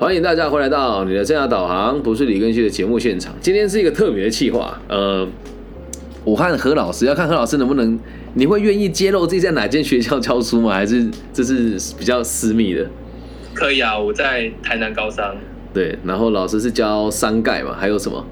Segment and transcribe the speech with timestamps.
[0.00, 3.34] 欢迎大家回来到你的生涯导航，不是李根旭的节目现场。
[3.38, 5.28] 今天是一个特别的企划，呃，
[6.24, 8.00] 武汉何老师要看何老师能不能，
[8.32, 10.72] 你会愿意揭露自己在哪间学校教书吗？
[10.72, 12.86] 还是这是比较私密的？
[13.52, 15.36] 可以啊，我在台南高三。
[15.74, 18.24] 对，然后老师是教商概嘛，还有什么？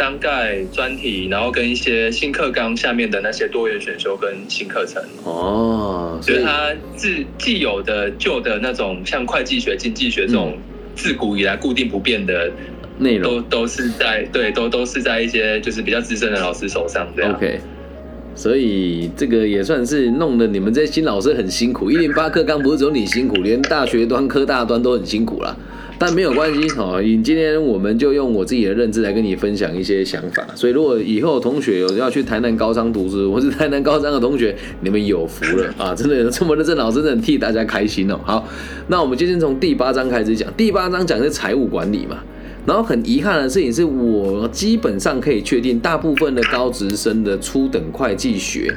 [0.00, 5.02] 商盖专题，然后跟一些新课纲下面的那些多元选修跟新课程。
[5.24, 10.56] 哦，所以它自既有的旧的那种像会计学、经济学这种
[10.96, 12.50] 自古以来固定不变的
[12.96, 17.34] 内容，都都是在对，都都是在一些就是比较资深的老师手上这样。
[17.34, 17.60] OK，
[18.34, 21.90] 所以这个也算是弄得你们这些新老师很辛苦。
[21.90, 25.54] 一零八课纲不是只有你辛苦，连大学端、科大端都很辛苦了。
[26.02, 30.42] 但没有关系哦，你今天我们就用我自己的认知来跟你分享一些想法。
[30.54, 35.94] 所以如果以后同学有要去台南高商读书，或是台南高商的同学，你们有福了啊！
[35.94, 38.18] 真的有这么认真老师，真的替大家开心哦。
[38.24, 38.48] 好，
[38.88, 42.16] 那我们今天从第八章开始讲，第八章讲的是财务管理嘛。
[42.64, 48.74] 然后很遗憾的事情是我基本上可以确定，大部分的高职生的初等会计学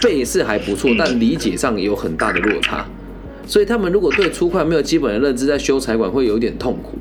[0.00, 2.86] 背是还不错，但理解上有很大的落差。
[3.52, 6.96] 所以他们如果对初会没有基本的认知，在修财管会有点痛苦。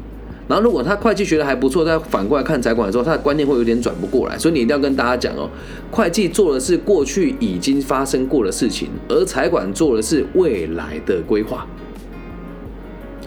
[0.50, 4.38] 然后如果他会计学的还不错，在反过来看财管的时候，他的观念会有点转不过来。
[4.38, 5.50] 所以你一定要跟大家讲哦，
[5.90, 11.66] 会计做的是过去已经发生过的事情，而财管做的是未来的规划。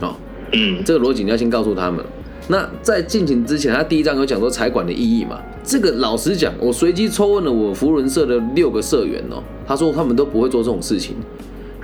[0.02, 0.14] 哦，
[0.52, 2.04] 嗯，这个逻辑你要先告诉他们。
[2.48, 5.40] 那在进行之前，他第一章有讲说财管的意义嘛？
[5.64, 11.16] 这个老实讲，我随机抽问了我福伦社的六个社员哦，他说他们都不会做这种事情。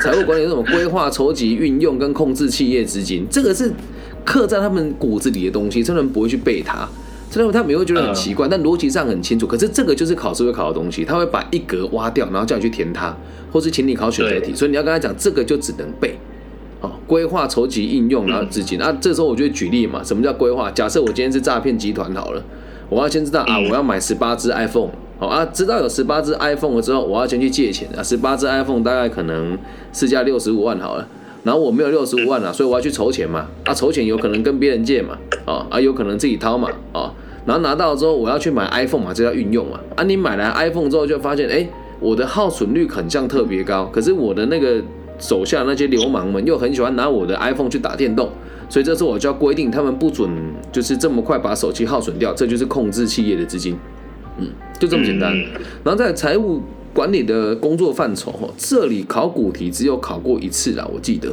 [0.00, 0.62] 财务管理是什么？
[0.64, 3.70] 规划、筹集、运用跟控制企业资金，这个是
[4.24, 6.88] 刻在他们骨子里的东西，他们不会去背它。
[7.30, 9.46] 所以他们会觉得很奇怪，但逻辑上很清楚。
[9.46, 13.16] 可是这个就是考试会考的东西，他会把一格挖掉，然后叫你去填它，
[13.52, 14.52] 或是请你考选择题。
[14.52, 16.18] 所以你要跟他讲，这个就只能背。
[16.80, 18.80] 哦，规划、筹集、应用，然后资金。
[18.80, 20.70] 那这时候我就举例嘛，什么叫规划？
[20.72, 22.42] 假设我今天是诈骗集团好了，
[22.88, 24.90] 我要先知道啊，我要买十八只 iPhone。
[25.20, 28.03] 好啊，知道有十八只 iPhone 了之后，我要先去借钱啊。
[28.03, 29.56] 十八只 iPhone 大概可能
[29.92, 31.06] 市价六十五万好了，
[31.44, 33.47] 然后我没有六十五万了，所以我要去筹钱嘛。
[33.66, 37.12] 啊，筹钱有可能跟别人借嘛，啊啊，有可能自己掏嘛，啊，
[37.44, 39.78] 然后拿到之后我要去买 iPhone 嘛，这叫运用嘛。
[39.94, 41.69] 啊，你买来 iPhone 之后就发现，哎，
[42.00, 44.82] 我的耗损率很像特别高，可是我的那个
[45.19, 48.31] 手下那些流氓们又很喜欢拿我的 iPhone 去打电动，
[48.70, 50.31] 所以这时候我就要规定他们不准
[50.72, 53.76] 就是这么快把手机耗损掉，这就是控制企业的资金。
[54.38, 54.48] 嗯，
[54.80, 55.32] 就这么简单。
[55.84, 56.60] 然后在财务
[56.92, 61.32] 管理的工作范畴，哈，这里考古题只有考过一次啦，我记得。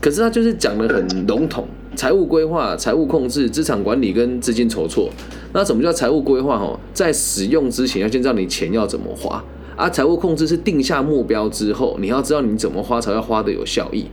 [0.00, 1.66] 可是他就是讲的很笼统，
[1.96, 5.10] 财务规划、财务控制、资产管理跟资金筹措。
[5.52, 6.58] 那什么叫财务规划？
[6.58, 9.42] 哈，在使用之前要先知道你钱要怎么花
[9.74, 9.90] 啊。
[9.90, 14.04] 财务控制是定下目标之后，你要知道你怎么花才要花的有效益。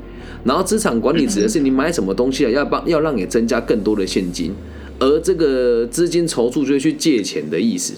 [0.45, 4.51] 然后资产管理指的是你买什么东西啊，要帮要让你增加更多的现金。
[4.99, 7.93] 而这个资金筹措就是去借钱的意思，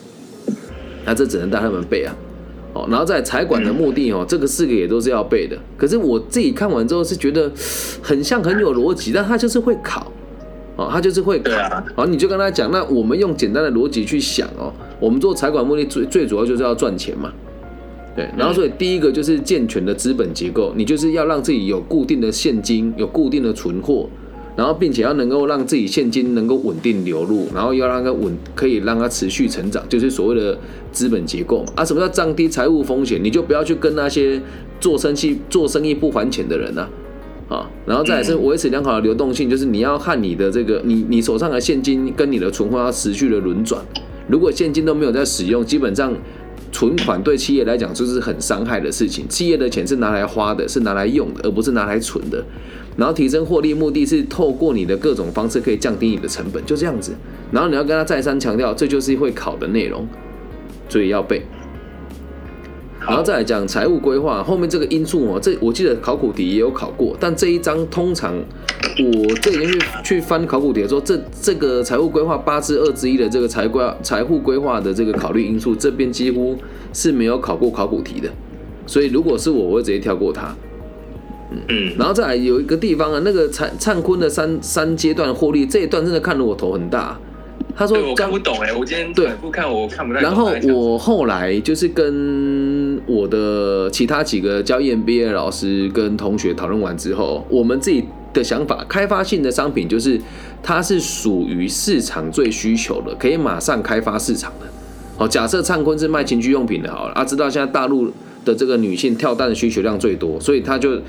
[1.06, 2.16] 那这只能带他们背啊，
[2.74, 5.58] 哦，然后在财管的目的哦，这个四个也都是要背的。
[5.78, 7.52] 可是我自己看完之后是觉得
[8.02, 10.12] 很像很有逻辑，但他就是会考，
[10.76, 11.52] 哦，他就是会考，
[11.96, 17.32] 好，你就跟他讲，那我们用简单的逻辑去想哦，我们做财管目的最最主要就是要赚钱嘛，
[18.16, 24.10] 对，然后所以第一个就是健全的资本结构，你就是要让自己有固定的现金，有固定的存货。
[24.56, 30.58] 然后，并且要能够让自己现金能够稳定流入，然后要让它稳，可以让它持续成长，就是所谓的
[30.94, 31.84] 资本结构嘛啊。
[31.84, 33.22] 什么叫降低财务风险？
[33.22, 34.42] 你就不要去跟那些
[34.80, 36.88] 做生意、做生意不还钱的人呐，
[37.50, 37.70] 啊。
[37.86, 43.84] 然后再是维持良好的流动性，就是你要看你的这个，你你手上的现金跟你的存货要持续的轮转。
[44.30, 46.14] 如果现金都没有在使用，基本上
[46.72, 49.28] 存款对企业来讲就是很伤害的事情。
[49.28, 52.44] 企业的钱是拿来花的，是拿来用的，而不是拿来存的。
[52.96, 57.14] 然后提升获利目的是透过你的各种方式可以降低你的成本，就这样子。
[57.52, 60.08] 然后你要跟他再三强调，这就是会考的内容，
[60.88, 61.42] 所以要背。
[63.08, 76.58] 然后再来讲财务规划，后面这个因素哦，这我记得考古题也有考过，但这一章通常我这几天去去翻考古题的时候，这这个财务规划八至二之一的这个财规财务规划的这个考虑因素，这边几乎
[76.94, 78.28] 是没有考过考古题的，
[78.88, 80.56] 所以如果是我，我会直接跳过它。
[81.68, 87.18] 嗯，然后再来有一个地方啊，那个灿灿坤的三三阶段获利这一段真的看得我头很大。
[87.78, 90.30] 他说我看不懂哎，我今天对不看我看不太懂。
[90.30, 100.18] 然后我后来就是跟我的其他几个教 EMBA 老师跟同学讨论完之后，我们自己的想法，开发性的商品就是
[100.64, 104.68] 它是属于市场最需求的，可以马上开发市场的。
[105.18, 108.10] 好，假设灿坤是卖情趣用品的，好了，啊，知道现在大陆
[108.46, 111.02] 的这个女性跳蛋的需求量最多，所以他就。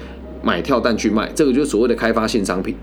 [0.47, 2.77] 买跳蛋去卖，这个就是所谓的开发性商品，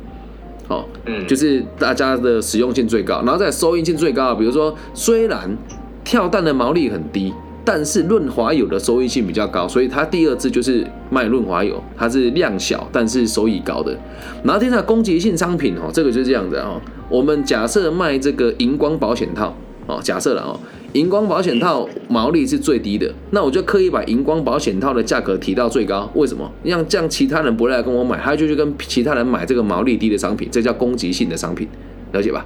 [0.68, 4.36] 哦，嗯，就是大家的使用性最高，然后再收益性最高。
[4.36, 5.57] 比如说，虽然
[6.04, 7.33] 跳蛋的毛利很低，
[7.63, 13.98] 但是润滑油的收益性比较高，所以它第二次就是卖润滑油，它是量小但是收益高的。
[14.44, 16.81] 然后接下来攻击性商品哦，这个就是这样子哦。
[17.07, 19.56] 我们假设卖这个荧光保险套
[19.88, 20.60] 哦，假设了哦，
[20.94, 26.10] 荧光保险套毛利是最低的，那我就刻意把荧光保险套的价格提到最高。
[26.13, 26.50] 为什么？
[26.63, 31.68] 让这样其他人不会来跟我买，他就去跟其他人买这个毛利低的商品，这叫攻击性的商品，
[32.12, 32.45] 了解吧？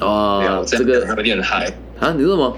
[0.00, 2.56] 哦，这个有点嗨啊，你说什么？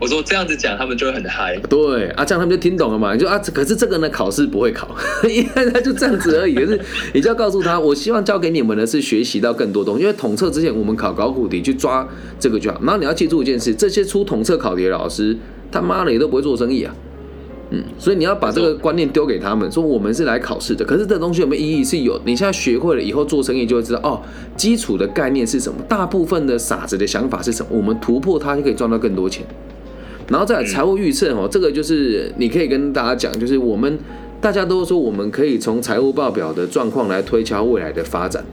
[0.00, 1.56] 我说这样子讲，他们就会很嗨。
[1.68, 3.14] 对啊，这样他们就听懂了嘛？
[3.14, 4.88] 你就啊，可是这个呢，考试不会考，
[5.28, 6.54] 因为他就这样子而已。
[6.54, 6.80] 可是
[7.12, 10.02] 你就要告诉他，我希望教给你们的是学习到更多东西。
[10.02, 12.06] 因为统测之前我们考高古题去抓
[12.38, 12.78] 这个就好。
[12.80, 15.36] 然后你要记住一件事，这些出统测考题的老师，
[15.72, 16.94] 他妈的也都不会做生意啊。
[17.70, 20.84] 嗯，所以你要把这个观念丢给他们，说我们是来考试的。
[20.84, 21.82] 可是这东西有没有意义？
[21.84, 22.18] 是有。
[22.24, 24.22] 你现在学会了以后做生意就会知道哦，
[24.56, 25.78] 基础的概念是什么？
[25.88, 27.76] 大部分的傻子的想法是什么？
[27.76, 29.44] 我们突破它就可以赚到更多钱。
[30.28, 33.98] 然后再财务预测哦，这个就是你可以跟大家讲，就是我们
[34.40, 38.44] 大家都说我们可以从财务报表的状况来推敲未来的发展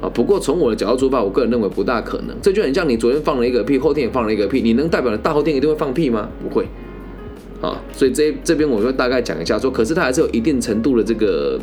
[0.00, 0.08] 啊。
[0.08, 2.34] 不过从我的角度出发，我个人认为不大可能。
[2.40, 6.28] 这就很像你昨天放了一个屁，后天也放了一个屁，你能代表大后天一定会放屁吗？
[6.42, 6.66] 不会
[7.60, 7.80] 啊。
[7.92, 11.60] 所以这这边我就大概讲一下，说可是它还是有一定程度的这个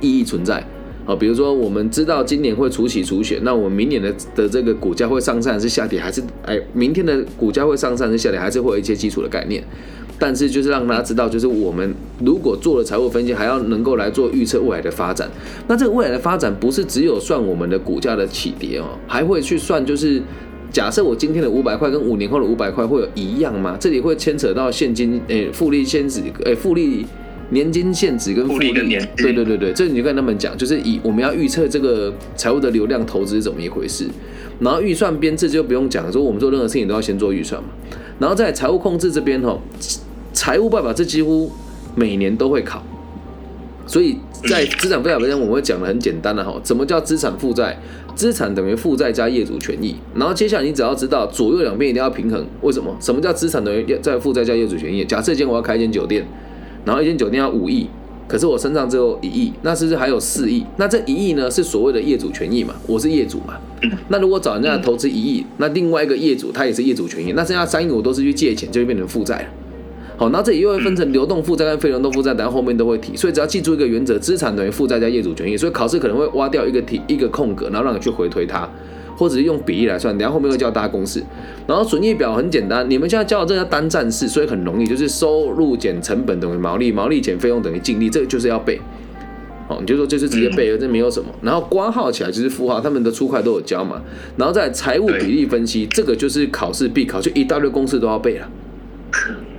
[0.00, 0.66] 意义存在。
[1.10, 9.60] 啊，比如说我们知道今年会除起除血，那我们明年的的这个股价会上涨还是下跌，还是哎，明天的股价会上涨还是下跌，还是会有一些基础的概念。
[10.20, 11.92] 但是就是让大家知道，就是我们
[12.24, 15.28] 如果做了财务分析，还要能够来做预测未来的发展。
[15.66, 20.22] 那这个未来的发展不是只有算我们的股价的起跌哦，还会去算就是
[20.70, 23.76] 假设我今天的五百块跟五年后的五百块会有一样吗？
[23.80, 27.04] 这里会牵扯到现金诶，复利先值诶，复利。
[27.50, 28.72] 年金限制跟复利，
[29.16, 34.06] 对对对对，这你就跟他们讲，就是以我们要预测这个财务的流量投资是怎么一回事，
[34.60, 37.68] 然后预算编制就不用讲，说我们做任何事情都要先做预算嘛，
[38.20, 39.58] 然后在财务控制这边哈，
[40.32, 41.50] 财务报表这几乎
[41.96, 42.82] 每年都会考，
[43.84, 44.16] 所以
[44.48, 47.76] 在资产负债表上我们会讲的很简单的哈，什么叫资产负债？
[48.14, 52.94] 资产等于负债加业主权益，然后接下来你只要知道左右两边一定要平衡，为什么？
[53.00, 55.04] 什么叫资产等于在负债加业主权益？
[55.04, 56.24] 假设今天我要开一间酒店。
[56.84, 57.86] 然后一间酒店要五亿，
[58.26, 60.64] 可是我身上只有一亿，那是不是还有四亿？
[60.76, 62.74] 那这一亿呢是所谓的业主权益嘛？
[62.86, 63.54] 我是业主嘛？
[64.08, 69.48] 那如果找人家投资一亿，那另外一个业主他也是业主权益，那剩下三亿我都是去借钱，就会变成负债了。
[70.20, 75.56] 好，那这里又会分成流动负债跟非流动负债，然后后面都会提，所以只要记住一个原则：资产等于负债加业主权益。
[75.56, 78.68] 所以考试可能会挖掉一个题一个空格，然后让你去回推它。
[79.16, 81.22] 或者是用比例来算，等下后面会教大家公式。
[81.66, 88.78] 然后损益表很简单，你们现在教的这个单站式，所以很容易，就是收入减成本等于毛利，毛利减费用等于净利，这个就是要背。
[89.68, 91.30] 哦，你就说就是直接背了，这没有什么。
[91.40, 94.02] 然后挂号起来就是负号，他们的初块都有教嘛。
[94.36, 98.46] 然后在财务比例分析，这个就是考试必考，就一大堆公式都要背了。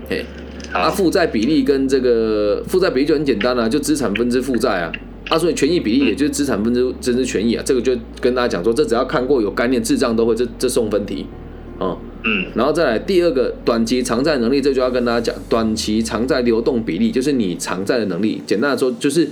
[0.08, 0.25] 嘿，
[0.73, 4.91] 啊，负债比例跟这个负债比例就很简单了，就资产分之负债啊。
[5.29, 11.25] 啊，所以权益比例也就是资产分之分之权益啊，这个就跟大家讲说，这只要看过有概念，智障都会这这送分题，
[11.77, 11.95] 啊，
[12.25, 19.25] 嗯，然后再来第二个短期偿债能力，这就要跟大家讲，短期偿债流动比例就是你偿债的能力，简单的说就是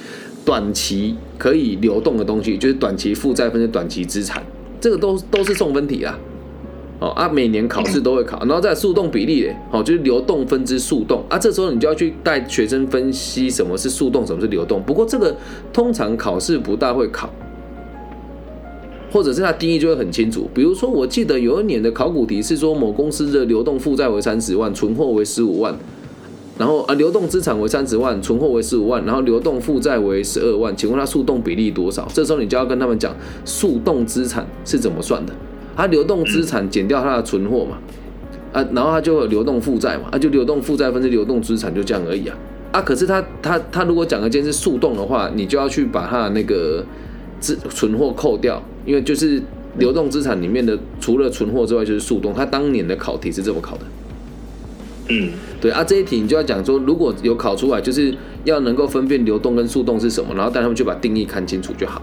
[0.45, 4.42] 短期可以流动的东西，就是短期负债分之短期资产，
[4.80, 6.18] 这个都都是送分题啊。
[6.99, 14.83] 哦啊，每年考试都会考，然后再速动比例嘞，哦，就是流动分之速动啊，这时候你就要去带学生分析什么是速动，什么是流动。
[14.83, 15.33] 不过这个
[15.71, 17.29] 通常考试不大会考，
[19.11, 20.49] 或者是他定义就会很清楚。
[20.53, 25.73] 比如说，我记得有一年的考古题是说，某公司的流动负债为三十万，存货为十五万，
[26.57, 32.06] 然后啊，流动资产为三十万，存货为十五万，然后流动负债为十二万，请问他速动比例多少？
[32.13, 33.15] 这时候你就要跟他们讲
[33.45, 35.33] 速动资产是怎么算的。
[35.80, 37.78] 它流动资产减掉它的存货嘛，
[38.52, 42.36] 啊，然后它就有流动负债嘛，啊，就流动负债分之流动资产就这样而已啊，
[42.74, 46.83] 啊，可是它它它如果讲的件是速动的话，你就要去把它的那个
[47.40, 49.42] 资存货扣掉，因为就是
[49.78, 53.83] 流动资产里面的除了存货之外就是速动，它当年的考题是这么考的，
[55.07, 55.31] 嗯，
[55.62, 62.02] 对啊，这一题你就要讲说，如果有考出来，就是要能够分辨流动跟速动是什么，然后带他们去把定义看清楚就好，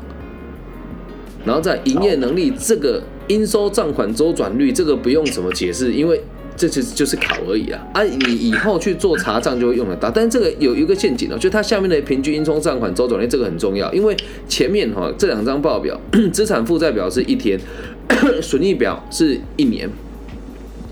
[1.44, 3.02] 然后在营业能力这个。
[3.28, 6.20] 应收账款周转率这个不用怎么解释，因为
[6.56, 7.86] 这其实就是考而已啊。
[7.92, 14.16] 啊，你以后去做查账就会用得到，但是这个有一个陷阱哦，就它下面的平均应收账款周转率这个很重要，因为
[14.48, 16.00] 前面哈这两张报表，
[16.32, 17.58] 资产负债表是一天，
[18.40, 19.90] 损益表是一年，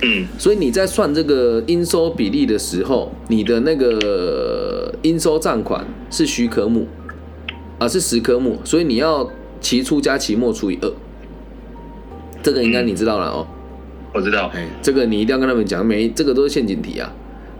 [0.02, 6.86] 嗯，所以你在算这个应收比例的时候，你的那个应收账款是虚科目
[7.78, 9.30] 啊，是实科目，所以你要。
[9.60, 10.92] 期初加期末除以二，
[12.44, 13.46] 这个应该你知道了哦。
[14.12, 17.12] 我知道，哎，这个你一定要跟他们讲，每这个都是陷阱题啊。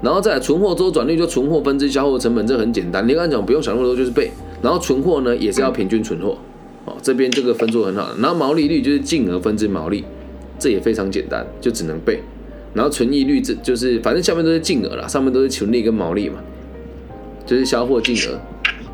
[0.03, 3.09] 然后再来存货周转率，就存货分之销货成本，这很简单。
[3.09, 4.31] 你刚才讲不用想那么多，就是背。
[4.63, 6.37] 然后存货呢，也是要平均存货。
[6.85, 8.11] 哦，这边这个分做很好。
[8.19, 10.05] 然后毛利率就是净额分之毛利，
[10.59, 12.21] 这也非常简单，就只能背。
[12.75, 16.37] 然后存益率这就是反正下面都是净额了，上面都是纯利跟毛利嘛，
[17.47, 18.39] 就是销货净额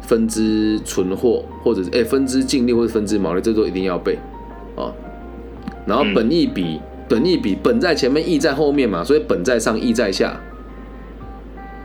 [0.03, 4.17] 分之存货，或者是哎分之净利或者分之毛利，这都一定要背。
[5.91, 10.41] 哦，然后本益比，本益比本在前面，益在后面嘛，所以本在上，益在下。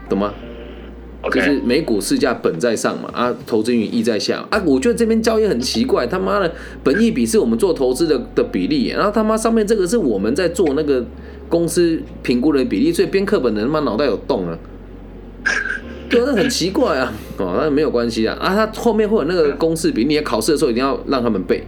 [0.07, 0.31] 懂吗？
[1.31, 4.61] 就是每股市价本在上嘛，啊，投资余益在下啊。
[4.63, 11.03] 我觉得这边交易很奇怪，他妈的，本益比是我们做投资的的比例，然后他妈上面这个是我们在做那个
[11.49, 14.55] 公司评估的比例，所以编课本的他妈脑袋有洞啊，
[16.07, 17.11] 对，那很奇怪啊。
[17.39, 21.63] 哦，那没有关系啊，啊，他后面会有那个公式比，你考试的时候一定要让他们背。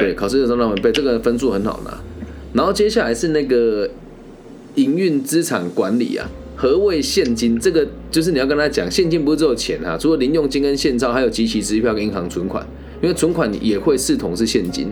[0.00, 1.98] 对，考试的时候让我们背，这个分数很好拿。
[2.52, 3.88] 然后接下来是那个。
[4.76, 6.26] 营运资产管理啊，
[6.56, 7.60] 何谓现金？
[7.60, 12.66] 这个就是你要跟他讲，现金不是只有钱啊，除了零用金跟现钞，还有集齐支票跟银行存款，
[13.02, 14.88] 因为存款也会视同是现金。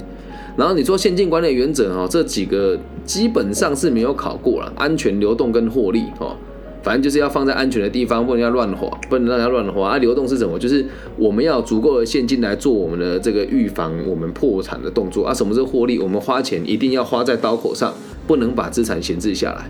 [0.55, 6.37] 然后你说现金管理原则哦，这几个基本上是没有考过了，安全、流动跟获利哦，
[6.83, 9.99] 反正就是要放在安全的地方，不能要乱花，不能让它乱花啊。
[9.99, 10.59] 流动是什么？
[10.59, 10.85] 就是
[11.17, 15.35] 我们要足够的现金来做我们的这个预防我们破产的动作啊。
[15.35, 15.99] 什么是获利？
[15.99, 17.93] 我们花钱一定要花在刀口上。
[18.27, 19.69] 不能把资产闲置下来，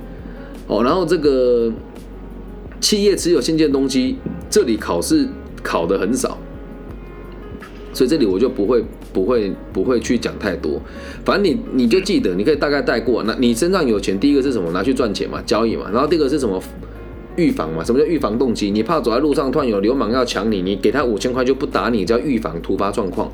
[0.67, 1.73] 哦，然后这个
[2.79, 4.17] 企业持有现金东西，
[4.50, 5.26] 这里考试
[5.62, 6.37] 考的很少，
[7.95, 10.79] 所以这里我就不会不会不会去讲太多，
[11.25, 13.23] 反正你你就记得，你可以大概带过。
[13.23, 14.71] 那你身上有钱，第一个是什么？
[14.73, 15.88] 拿去赚钱嘛，交易嘛。
[15.90, 16.62] 然后第二个是什么？
[17.40, 17.82] 预防嘛。
[17.82, 18.70] 什么叫预防动机？
[18.70, 23.30] 你怕走在路上突然有流氓要抢你，你给他五千块就不打你，叫预防突发状况。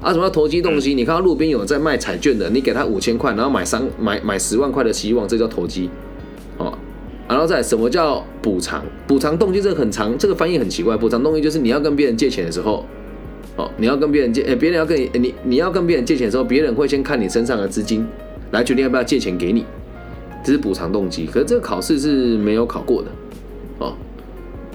[0.00, 0.94] 啊，什么叫投机动机？
[0.94, 5.90] 你看到路边有在卖彩券的，你给他五千块，然后买三买买十万块的希望，这叫投机，
[6.56, 6.72] 哦。
[7.28, 8.82] 然后再什么叫补偿？
[9.06, 10.96] 补偿动机这个很长，这个翻译很奇怪。
[10.96, 12.86] 补偿动机就是你要跟别人借钱的时候，
[13.56, 18.06] 哦，你要跟别人借，哎，别人要跟你，你你要跟别人借钱的时候，别人会先看你身上的资金，
[18.52, 19.66] 来决定要不要借钱给你，
[20.42, 21.26] 这是补偿动机。
[21.26, 23.08] 可是这个考试是没有考过的，
[23.78, 23.94] 哦。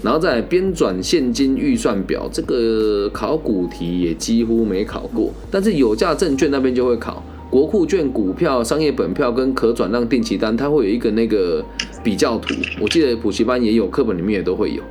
[0.01, 11.63] 然后再编转现金预算表，这个考古题也几乎没考过，但是有价证券那边就会考，国库券、股票、商业本票跟可转让定期单，它会有一个那个
[12.03, 14.83] 比较图，我记得补习班也有，课本里面也都会有。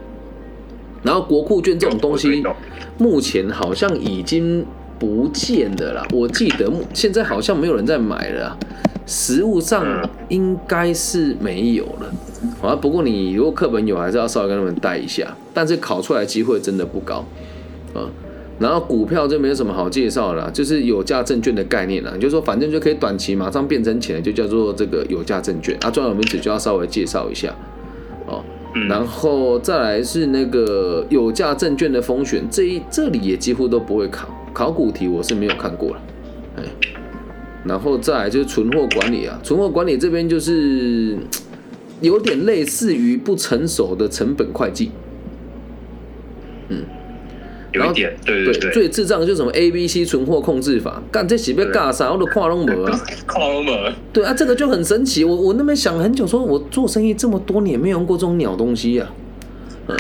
[1.03, 2.43] 然后国库券这种东西，
[2.97, 4.65] 目前好像已经
[4.99, 8.57] 不见了啦，我记得现在好像没有人在买了。
[9.05, 9.85] 实物上
[10.29, 12.15] 应该是没有了，
[12.63, 15.37] 啊，不过你如果课本有，还是要稍微跟他们带一下。
[15.53, 17.25] 但是考出来机会真的不高，
[17.93, 18.07] 啊，
[18.61, 25.91] 然后股票就没有什么好介绍了，就是有价证券的概念了，就说反正就可以短期马上变成钱，就叫做这个有价证券啊。
[25.91, 27.53] 专有名词就要稍微介绍一下，
[28.27, 28.45] 哦，
[28.89, 36.03] 然后再来是那个有价证券的风险，这一这里也几乎都不会考，考古题我是没有看过了，
[36.59, 36.63] 哎。
[37.65, 41.17] 然后再来就是存货管理啊，存货管理这边就是
[42.03, 44.91] 有点类似于不成熟的成本会计，
[46.69, 46.85] 嗯，
[47.73, 59.11] 有一点，对对对，最智障就是什么 A B C 存货控制法，干这几被尬啥我都跨拢没啊， 跨拢没，对啊，这个就很神奇，我我那边想很久，说我做生意这么多年没用过这种鸟东西啊，
[59.89, 59.97] 嗯，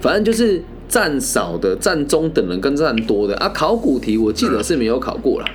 [0.00, 3.36] 反正就是占少的、占中等的跟占多的。
[3.36, 5.46] 啊，考古题我记得是没有考过了，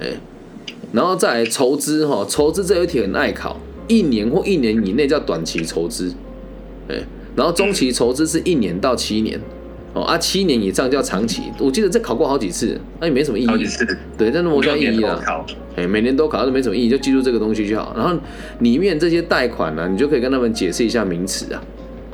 [0.00, 0.08] 哎。
[0.92, 6.12] 然后再来筹资哈，筹资这一题很爱考，一年或一年以内叫短期筹资，
[6.88, 6.96] 哎，
[7.36, 9.40] 然后中期筹资是一年到七年，
[9.92, 11.42] 哦啊，七年以上叫长期。
[11.58, 13.46] 我记得这考过好几次，那也没什么意义。
[13.46, 13.86] 好几次，
[14.16, 15.22] 对，但是没叫意义了。
[15.76, 17.92] 哎，每年都考，都没什么意义，就记住这个东西就好。
[17.96, 18.16] 然后
[18.60, 21.62] 里面这些贷款呢，你就可以跟他们解释一下名词啊。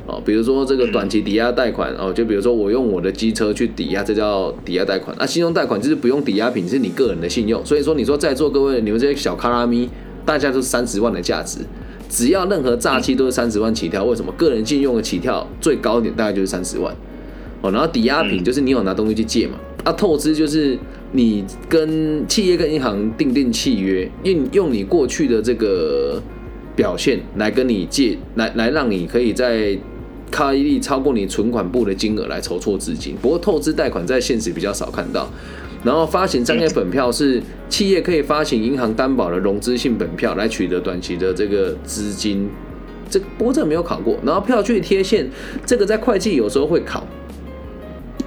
[0.07, 5.15] 哦，比如说这个短期抵押贷款哦，就比如说我用我的机车去抵押，这叫抵押贷款。
[5.19, 7.63] 那信用贷款就是不用抵押品，是你个人的信用。
[7.63, 9.87] 所以说，你说在座各位，你们这些小卡拉咪，
[10.25, 11.59] 大家都是三十万的价值，
[12.09, 14.03] 只要任何诈欺都是三十万起跳。
[14.03, 14.31] 为什么？
[14.33, 16.95] 个人信用的起跳最高点大概就是三十万。
[17.61, 19.55] 哦，然后抵押品就是你有拿东西去借嘛。
[19.83, 20.77] 啊，透支就是
[21.11, 26.21] 你跟企业跟银行订定契约，用用你过去的这个
[26.75, 29.77] 表现来跟你借，来来让你可以在。
[30.31, 35.29] 开立超过你存款部的金额来筹措资金，不过透支贷款在现实比较少看到。
[35.83, 42.47] 然后发行商业本票是企业可以发行银行担保的融资性本票来取得短期的这个资金，
[43.09, 44.15] 这不过这没有考过。
[44.23, 45.27] 然后票据贴现，
[45.65, 47.05] 这个在会计有时候会考，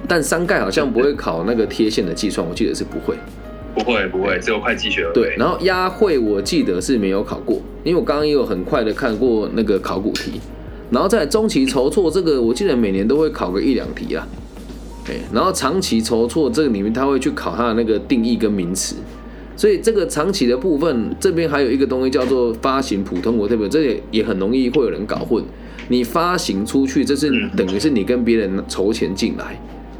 [0.07, 3.15] 但商盖好像不会考那个贴现的计算，我记得是不会。
[3.73, 5.05] 不会不会，只有会计学。
[5.13, 10.39] 对，然后压汇我记得是没有考过，因为我刚刚也有很快的看过那个考古题，
[10.89, 14.25] 然后在中期筹措这个，我记得每年都会考个一两题啊。
[15.07, 18.95] 哎，然后长期筹措这个里面，他会去考他的那个定义跟名词，
[19.55, 23.69] 所以这个长期的部分这边还有一个东西叫做发行普通股，对不对？
[23.69, 25.43] 这也也很容易会有人搞混。
[25.89, 29.59] 你发行出去，这是等于是你跟别人筹钱进来。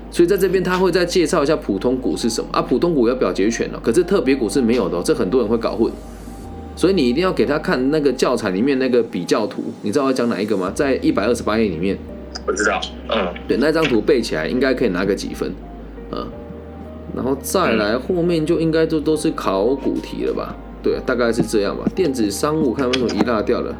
[0.09, 2.61] 所以在这边他会再介绍一下普通股是什么啊？
[2.61, 5.91] 普通股要表决权哦，可是特别股是没有的，这很多人会搞混。
[6.75, 10.71] 所以你一定要给他看那个教材里面那个比较图，你知道要讲哪一个吗？
[10.73, 11.97] 在一百二十八页里面。
[12.45, 15.51] 我知道，嗯，对，那张图背起来应该可以拿个几分，
[16.11, 16.27] 嗯，
[17.15, 20.55] 然后再来后面就应该都都是考古题了吧？
[20.83, 21.83] 对，大概是这样吧。
[21.95, 23.75] 电子商务看为什么一落掉了，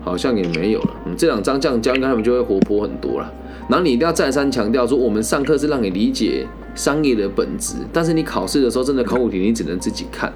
[0.00, 0.90] 好像也没有了。
[1.06, 3.32] 嗯，这两张这样教，应该他们就会活泼很多了。
[3.68, 10.32] 然后你一定要再三强调说，我们上课是让你理解商业的本质，但是你考试的时候，真的考古题你只能自己看。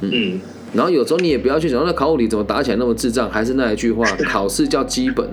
[0.00, 0.38] 嗯，
[0.74, 3.30] 然后有时候你也不要去想，那考古题怎么打起来那么智障？
[3.30, 5.28] 还是那一句话， 考试叫基本。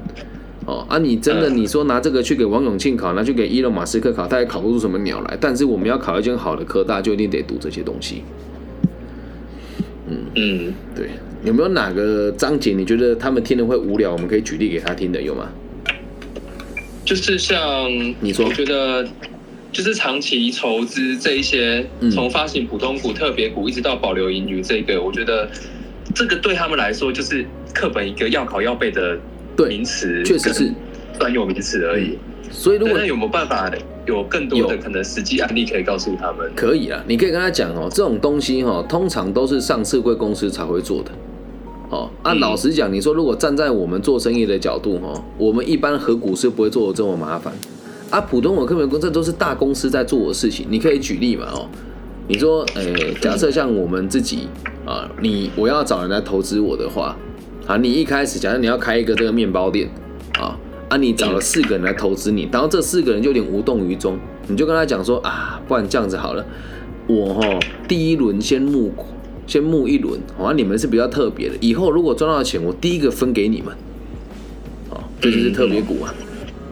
[0.65, 5.38] 哦啊，你真的你说拿这个去给王永庆考，拿去给伊隆马斯克考，他也考不出什么鸟来。
[5.39, 8.24] 但是我们要考一间好的科大，就一定得读这些东西。
[10.08, 11.10] 嗯嗯，对，
[11.43, 14.12] 有没有哪个章节你觉得他们听了会无聊？
[14.12, 15.50] 我们可以举例给他听的，有吗？
[17.05, 17.89] 就是像
[18.22, 19.05] 你说，我觉得
[19.74, 25.50] 就是长期筹资这一些，从发行普通股、特别股，一直到保留盈余，这个我觉得
[26.15, 29.20] 这个对他们来说就是课本一个要考要背的
[29.57, 30.72] 名词，确实是
[31.19, 32.17] 专有名词而已。
[32.51, 33.72] 所以如果有没有办法
[34.05, 36.51] 有更多的可能实际案例可以告诉他们？
[36.55, 41.12] 可以啊，你可以跟他讲哦，这种东西哈，通常都是上市贵公司才会做的。
[41.89, 47.53] 哦，按老实讲，你说如果站在我们做生意的角度，哈，我们一般合股是不会做的这么麻烦。
[48.10, 50.67] 啊，普通我客本公这都是大公司在做的事情。
[50.69, 51.67] 你可以举例嘛，哦，
[52.27, 54.48] 你说，诶，假设像我们自己
[54.86, 57.15] 啊，你我要找人来投资我的话，
[57.65, 59.89] 啊，你一开始假设你要开一个这个面包店，
[60.39, 60.58] 啊，
[60.89, 66.45] 啊，你找了四个人来投资你，然后这四个人就有点无动于衷，你就跟他讲说啊，不然这样子好了，
[67.08, 69.06] 我哈第一轮先募股。
[69.45, 71.56] 先募一轮，好像你们是比较特别的。
[71.60, 73.76] 以后如果赚到钱，我第一个分给你们，
[74.89, 76.15] 哦，这就是特别股啊，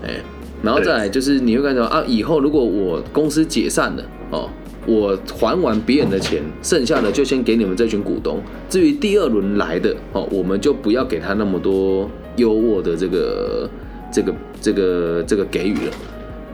[0.02, 0.22] 哎，
[0.64, 4.50] 然后再来就是你会感觉啊，以后如果我公司解散了，哦，
[4.86, 8.40] 我还完别人的钱，剩下的就先给你们这群股东。
[8.70, 13.70] 至于第二轮来的，哦，我们就不要给他那么多优渥的这个
[14.12, 15.94] 这个这个这个给予了，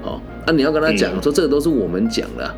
[0.03, 2.53] 哦，那你要跟他讲说，这个都是我们讲的。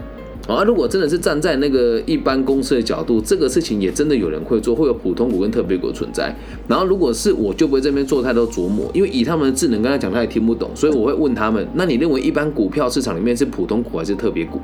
[0.47, 6.35] 啊，如果真的是站在那个一般公司的角度，这个事情也真的有人会做，会有普通股跟特别股存在。
[6.67, 14.59] 然后如果是我，就不会这边做太多琢磨，因为以他们的智能跟他讲，他也听不懂，所以我会问他们：那你认为一般股票市场里面是普通股还是特别股？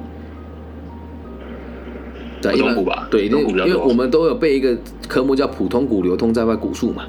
[2.52, 3.08] 对，普通股吧。
[3.10, 4.78] 对，因为因为我们都有背一个
[5.08, 7.04] 科目叫普通股流通在外股数嘛，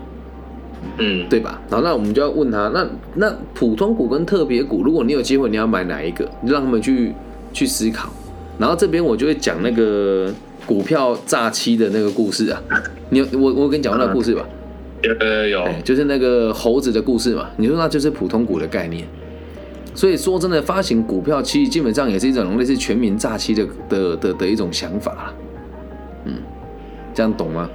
[0.99, 1.61] 嗯，对吧？
[1.71, 6.29] 然后那我们就要问他：那那普通股跟特别股，如果你有机会，你要买哪一个？
[6.43, 7.13] 你让他们去
[7.53, 8.09] 去思考。
[8.59, 10.33] 然后这边我就会讲那个
[10.65, 12.63] 股票诈欺的那个故事啊，
[13.11, 14.45] 你我我跟你讲过那个故事吧？
[15.03, 17.51] 有有有，就是那个猴子的故事嘛。
[17.59, 19.07] 你说那就是普通股的概念。
[19.97, 25.33] 所以说真的，发行股票其实基本上也是一种类似全民诈欺的的的的一种想法
[26.27, 26.35] 嗯，
[27.15, 27.69] 这样懂吗？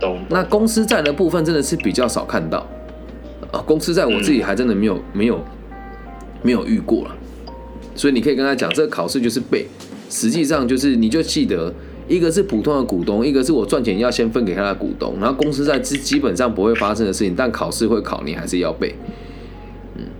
[0.00, 0.18] 懂。
[0.30, 2.66] 那公司债的部分真的是比较少看到
[3.52, 5.44] 啊，公司债我自己还真的没有没有
[6.42, 7.14] 没有遇过了。
[7.94, 9.66] 所以你可以跟他讲，这个考试就是背，
[10.08, 11.70] 实际上就是你就记得，
[12.08, 18.94] 一个是普通的股东，一个是我赚钱要先分给他的股东，然后公司在基基本上不会发生的事情，但考试会考，你还是要背。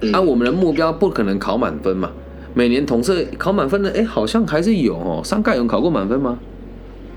[0.00, 2.10] 嗯，那我们的目标不可能考满分嘛？
[2.54, 5.22] 每年统测考满分的，哎，好像还是有哦。
[5.24, 6.38] 上盖有考过满分吗？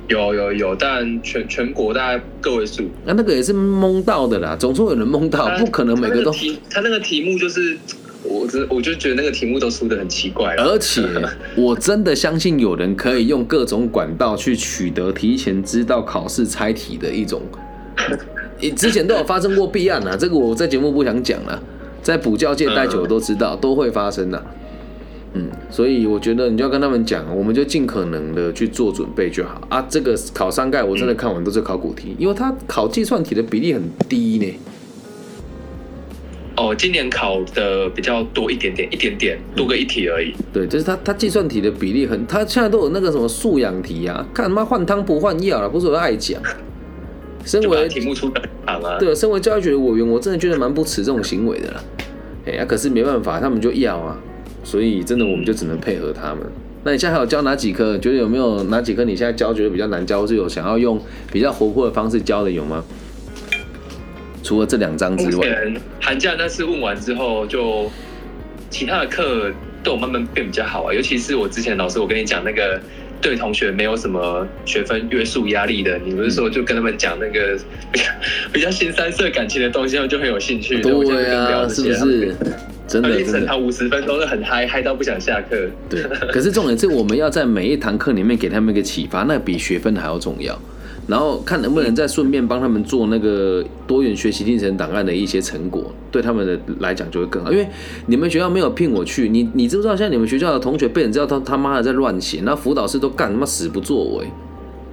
[0.08, 2.84] 有有有，但全全国大概个位数。
[3.06, 6.32] 那那个也是蒙到的啦，总说有人蒙到，不可能每个都。
[6.70, 7.78] 他那个题目就是。
[8.24, 11.02] 我真我就觉得那个题目都出的很奇怪，而且
[11.58, 17.42] 我真的相信有人可以用各种管道去取得提前知道考试猜题的一种，
[18.78, 21.64] 之前都有发生过弊案啊，这个我在节目不想讲了，
[22.02, 24.44] 在补教界待久都知道都会发生的，
[25.34, 29.86] 嗯，所以我觉得你就要跟他们讲，我们就尽可能的去做准备就好啊。
[29.90, 34.60] 这个考三概我真的看完都是考古题，因为它考计算题的比例很低呢。
[36.58, 40.34] 哦，今年考的比较多一点点，一点点多个一题而已。
[40.52, 46.42] 对，就是他他计算题的比例很，他现在都有那个什么素养题啊，看他妈换汤不换药了，不是我爱讲。
[47.46, 48.98] 身为题目出的长啊。
[49.00, 51.84] 对，身为教育局的委员，我真的觉得蛮不耻这种行为的啦。
[52.46, 54.18] 哎呀，可是没办法，他们就要啊，
[54.64, 56.40] 所以真的我们就只能配合他们。
[56.84, 57.98] 那你现在还有教哪几科？
[57.98, 61.00] 觉得有没有哪几科你现在教觉得比较难教，或是有想要用
[61.32, 62.84] 比较活泼的方式教的有吗？
[64.44, 65.48] 除了这两张之外，
[66.00, 67.90] 寒假那次问完之后，就
[68.72, 69.52] 其他的课
[69.84, 70.92] 都有慢慢变比较好啊。
[70.92, 72.82] 尤其是我之前老师，我跟你讲那个
[73.22, 77.58] 对同学没有什么学分约束压力的，你不是说就跟他们讲那个
[78.52, 80.82] 比较新三色感情的东西，他们就很有兴趣。
[80.82, 80.92] 对
[81.34, 82.36] 啊，是不是？
[82.88, 85.70] 真的，真的，五十分钟是很嗨，嗨到不想下课。
[85.90, 90.60] 对，可是重点是我们要在每一堂课里面给他们一个启发，那比学分还要重要。
[91.08, 97.52] 然后看能不能再顺便帮他们做那个多元学习进程档案的一些成果，对他们的来讲就会更好。
[97.52, 97.68] 因为
[98.06, 99.96] 你们学校没有聘我去，你你知不知道？
[99.96, 104.26] 现在你们学校的同学被人知道他他妈的在乱写，那辅导师都干他妈死不作为，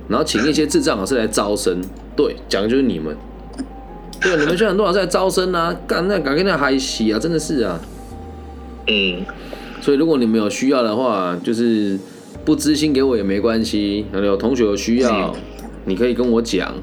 [0.09, 1.81] 然后请一些智障老师来招生。
[2.16, 3.16] 对，讲的就是你们。
[4.21, 7.81] 对，你们学校很多老师在招生啊，干那敢跟那嗨洗啊，真的是啊。
[8.88, 9.25] 嗯，
[9.81, 11.97] 所以如果你们有需要的话，就是
[12.44, 14.07] 不知心给我也没关系。
[14.12, 15.33] 有同学有需要，
[15.88, 16.74] 你可以跟我讲，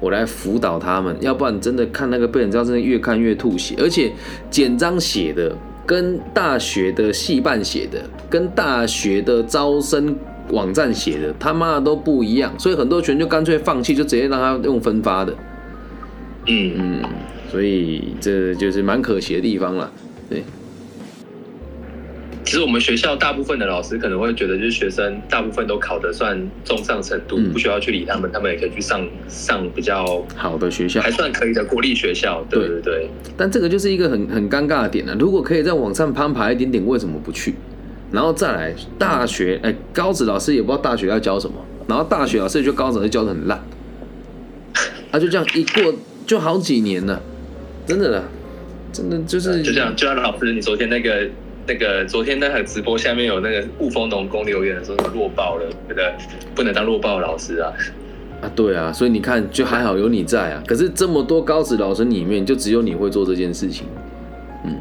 [0.00, 1.16] 我来辅导他们。
[1.20, 3.74] 要不然真的看那个背景照，真的越看越吐血。
[3.78, 4.12] 而且
[4.50, 10.14] 简章写的跟大学的系办写的，跟大学的招生
[10.50, 12.52] 网站写的，他妈的都不一样。
[12.58, 15.34] 所以很多学就干脆放弃，就直接让他用分发的。
[16.46, 17.02] 嗯嗯，
[17.50, 19.90] 所以这就是蛮可惜的地方了，
[20.28, 20.42] 对。
[22.44, 32.44] 其实我们学校大部分的老师可能会觉得，就是学生大部分都考得算中上程度，不需要去理他们，他们也可以去上上比较好的学校，还算可以的国立学校。
[32.50, 33.08] 对对对。
[33.36, 35.14] 但这个就是一个很很尴尬的点了。
[35.18, 37.54] 如果可以在网上攀爬一点点，为什么不去？
[38.12, 41.56] 然后再来大学，哎，高职老师也不知道大学要教什么，
[41.88, 43.60] 然后大学老师就高职就教的很烂，
[45.10, 45.94] 他就这样一过。
[46.26, 47.20] 就好几年了，
[47.86, 48.24] 真的了，
[48.90, 49.94] 真的就是就这样。
[49.94, 51.28] 就像老师，你昨天那个
[51.66, 56.12] 那个昨天那个直播下面有那个雾峰农工留言说弱爆了，觉得
[56.54, 57.72] 不能当弱爆老师啊。
[58.42, 60.62] 啊，对啊，所以你看，就还好有你在啊。
[60.66, 63.86] 可是这么多高职老师里面，就只有你会做这件事情。
[64.64, 64.76] 嗯，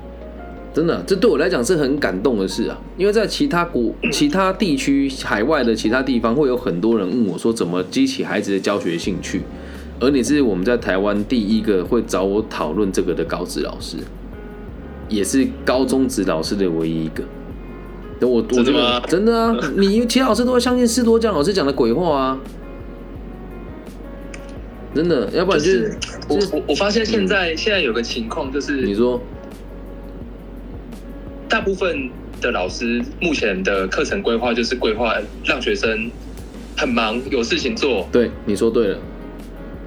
[0.73, 2.77] 真的，这对我来讲是很感动的事啊。
[2.97, 9.41] 因为在其他国、其他地区、海外的其他地方，会有很多人问我说，怎么激起孩子的教学兴趣。
[10.01, 13.95] 而你是我们在台湾第一个会找我讨论这个的高职老师，
[15.09, 17.23] 也是高中职老师的唯一一个。
[18.19, 18.99] 等我真的吗？
[19.07, 19.57] 真的啊！
[19.75, 22.39] 你其他老师都会相信斯多江老师讲的鬼话啊！
[24.95, 25.97] 真的，要不然就是
[26.29, 29.19] 我我我发现现在现在有个情况就是，你说，
[31.49, 36.09] 大部分的老师目前的课程规划就是规划让学生
[36.77, 38.07] 很忙有事情做。
[38.11, 38.97] 对，你说对了。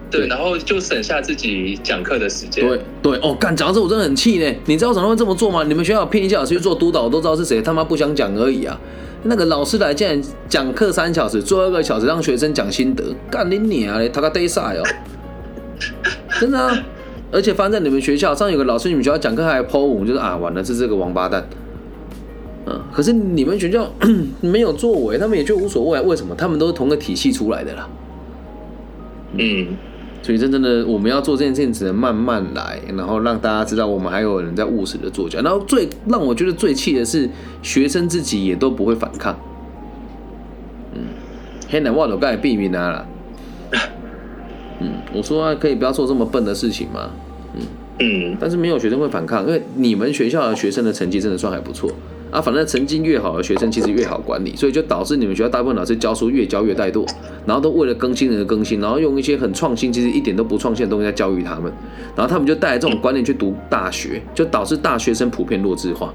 [0.09, 2.65] 对，然后就省下自己讲课的时间。
[2.67, 4.55] 对对哦，干讲到这我真的很气呢。
[4.67, 5.65] 你知道为什么会这么做吗？
[5.65, 8.79] 你们学校聘一些老师去做督导，我都知道是谁，他妈不想讲而已啊。
[9.25, 14.47] 那个老师来竟然讲课三小时，最后一个小时让学生讲心得，干你娘嘞，他个 day
[16.39, 16.73] 真的啊。
[17.33, 21.45] 而且放在你们学校上有个老师，你们学校讲课还抛我，就是啊，完了是这个王八蛋。
[22.67, 23.93] 嗯，可是你们学校
[24.41, 26.37] 没有作为，他们也就无所谓，为什么？
[26.37, 27.89] 他们都是同个体系出来的啦。
[29.37, 29.67] 嗯。
[30.27, 35.41] 所以真正的我们要做这件事情，只能慢慢来，然后让大家知道我们还有人在务实的做教。
[35.41, 37.31] 然后最让我觉得最气的是，
[37.63, 39.39] 学生自己也都不会反抗。
[40.95, 41.03] 嗯，
[41.69, 43.07] 黑男袜都盖避免他了。
[44.81, 47.09] 嗯，我说可以不要做这么笨的事情吗？
[47.55, 47.63] 嗯
[48.01, 51.89] 嗯，但是没有学生会反抗，因为你们学校的学生的成绩真的算还不错。
[52.31, 57.09] 啊，反正成绩越好的学生其实越好管理，所以就导致你们学校大部分老师教书越教越怠惰，
[57.47, 61.73] 然后都为了更新人的更新，然后用一些很创新，其实一点都不创新的东西在教育他们，
[62.17, 66.13] 然后他们就带着这种观念去读大学，就导致大学生普遍弱智化。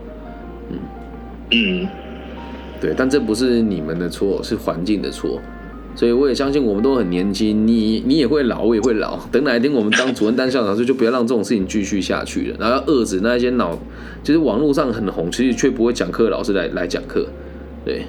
[0.70, 0.78] 嗯
[1.52, 1.88] 嗯，
[2.80, 5.40] 对，但这不是你们的错，是环境的错。
[5.94, 9.20] 所以我也相信我们都很年轻，你你也会老，我也会老。
[9.32, 12.58] 等哪一天我们当主任、当校长时，就不要让这种事情继续下去了。
[12.60, 13.78] 然后要遏制那些脑，
[14.24, 17.28] 就是网络上很红，其实却不会讲课的老师来来讲课。
[17.84, 18.06] 对，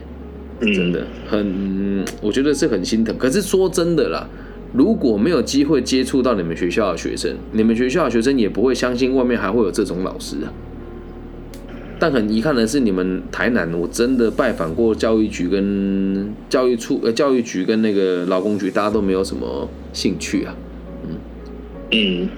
[0.61, 3.17] 真的很，我觉得是很心疼。
[3.19, 4.29] 可是说真的啦，
[4.73, 10.53] 如果没有机会接触到你们学校的学生，你们学校的学生也不会相信外面还会有这种老师啊。
[12.03, 20.53] 但很遗憾的是，你们台南我真的拜访过教育局跟教育处呃教育局跟那个劳工局，大家都没有什么兴趣啊，
[21.05, 21.15] 嗯。
[21.93, 22.29] 嗯，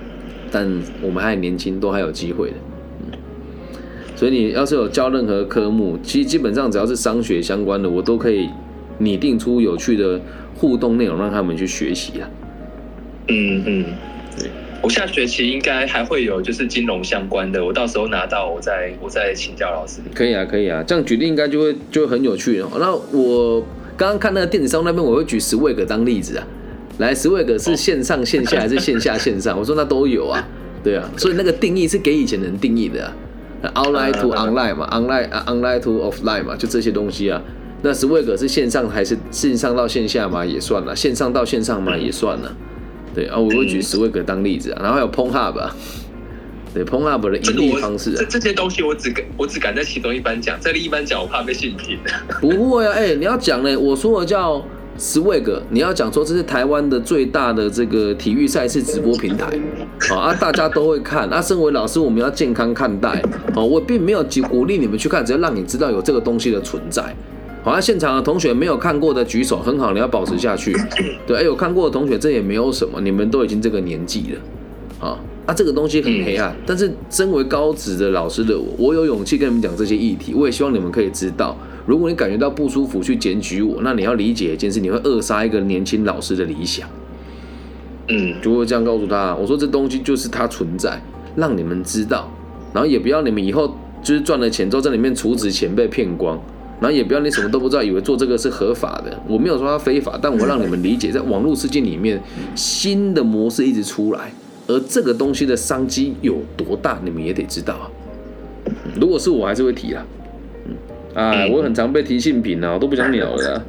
[0.50, 2.56] 但我们还年轻，都还有机会的，
[3.06, 3.18] 嗯，
[4.14, 8.50] 所以你要是有教任何科目，其实基本上只要是商学相关的，我都可以
[8.98, 10.20] 拟定出有趣的
[10.54, 12.28] 互动内容让他们去学习啊，
[13.28, 13.84] 嗯嗯，
[14.38, 14.50] 对，
[14.84, 20.02] 我下学期应该还会有就是金融相关的，我到时候拿到我再我再请教老师。
[20.14, 22.68] 可以啊，可以啊，这样举例应该就会就会很有趣哦。
[22.78, 23.62] 那我
[23.96, 26.46] 刚刚看那个电子商务那边，我会举十位格当例子啊。
[26.98, 29.56] 来，十位格是线上线下还是线下线上？
[29.58, 30.46] 我说那都有啊，
[30.82, 33.06] 对啊，所以那个定义是给以前人定义的
[33.62, 37.42] 啊，online to online 嘛，online online to offline 嘛，就这些东西啊。
[37.80, 40.44] 那 Swig 是线上还是线上到线下嘛？
[40.44, 41.96] 也算了，线上到线上嘛？
[41.96, 42.54] 也算了。
[43.14, 45.74] 对啊，我会举十位格当例子啊，然后还有 p o n Hub 啊，
[46.74, 51.98] 对 p o n Hub 的盈利方式啊，这这些东西我只敢我只敢在其中一班讲，在另一班讲我怕被性平。
[52.40, 54.60] 不会啊，哎，你要讲呢，我说的叫
[54.98, 59.46] Swag，你要讲说这是台湾的最大的这个体育赛事直播平台，
[60.08, 61.28] 好 啊，大家都会看。
[61.28, 63.22] 啊，身为老师，我们要健康看待，
[63.56, 67.02] 哦，我并没有鼓鼓励你们去看，只要让你知道有这个东西的存在。
[67.64, 70.70] 好像现场的同学没有看过的举手，很好，你要保持下去。
[71.26, 76.54] 对，哎，有看过的同学，这也没有什么，你们都已经这个年纪了，啊，啊，这个东西很黑暗。
[76.66, 80.34] 但是身为高职的老师的我，我有勇气跟你们讲这些议题。
[80.34, 86.86] 我也希望你们可以知道，如果你感觉到不舒服去检举我，那你要理解一件事，你会扼杀一个年轻老师的理想。
[88.08, 91.02] 嗯，就会这样告诉他，我说这东西就是它存在，
[91.34, 92.30] 让你们知道，
[92.74, 96.38] 然后也不要你们以后就是赚了钱之后在里面储值钱被骗光。
[96.80, 99.18] 然后也不要你什么都不知道，以为做这个是合法的。
[99.28, 102.20] 我没有说它非法，但我让你们理解，在网络世界里面，
[102.54, 104.32] 新的模式一直出来，
[104.66, 107.90] 而这个东西的商机有多大，你们也得知道啊。
[109.00, 110.04] 如果是我，还是会提啊。
[110.66, 110.74] 嗯，
[111.14, 113.64] 啊，我很常被提性品啊，我都不想鸟了。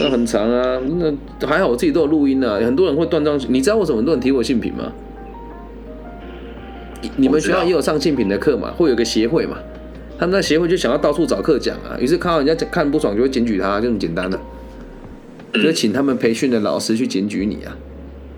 [0.00, 2.58] 那很长啊，那还好我自己都有录音啊。
[2.60, 4.92] 很多人会断章，你知道为什么很多人提我性品吗？
[7.16, 8.72] 你们学校也有上性品的课嘛？
[8.76, 9.56] 会有个协会嘛？
[10.18, 14.40] 他们那协会就想要到处找课讲啊，于是看到人家看不爽就会检举他，就这么简单的，
[15.54, 17.76] 就请他们培训的老师去检举你啊。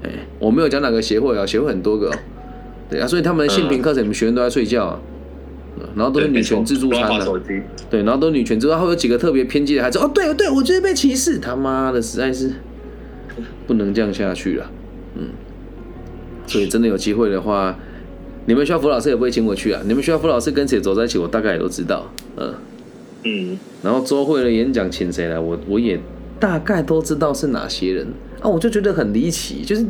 [0.02, 2.12] 哎，我没有讲哪个协会啊，协会很多个，
[2.90, 5.00] 对啊，所以他们的性平课程，你们学生都在睡觉啊，
[5.96, 7.40] 然后都是女权自助餐的，
[7.88, 12.52] 对，然后都是女权自助，会有几个特别偏激的孩子，哦，对对，我觉得被歧视，他妈的实在是
[13.66, 14.70] 不能这样下去了，
[15.14, 15.28] 嗯，
[16.46, 17.78] 所以真的有机会的话。
[18.46, 19.80] 你们学校辅导老师也不会请我去啊？
[19.84, 22.10] 你们学校辅导老师跟谁走在一起，我大概也都知道。
[22.36, 22.54] 嗯
[23.24, 23.58] 嗯。
[23.82, 26.00] 然后周会的演讲请谁来，我我也
[26.40, 28.06] 大概都知道是哪些人
[28.40, 28.48] 啊。
[28.48, 29.84] 我就觉得很离奇，就是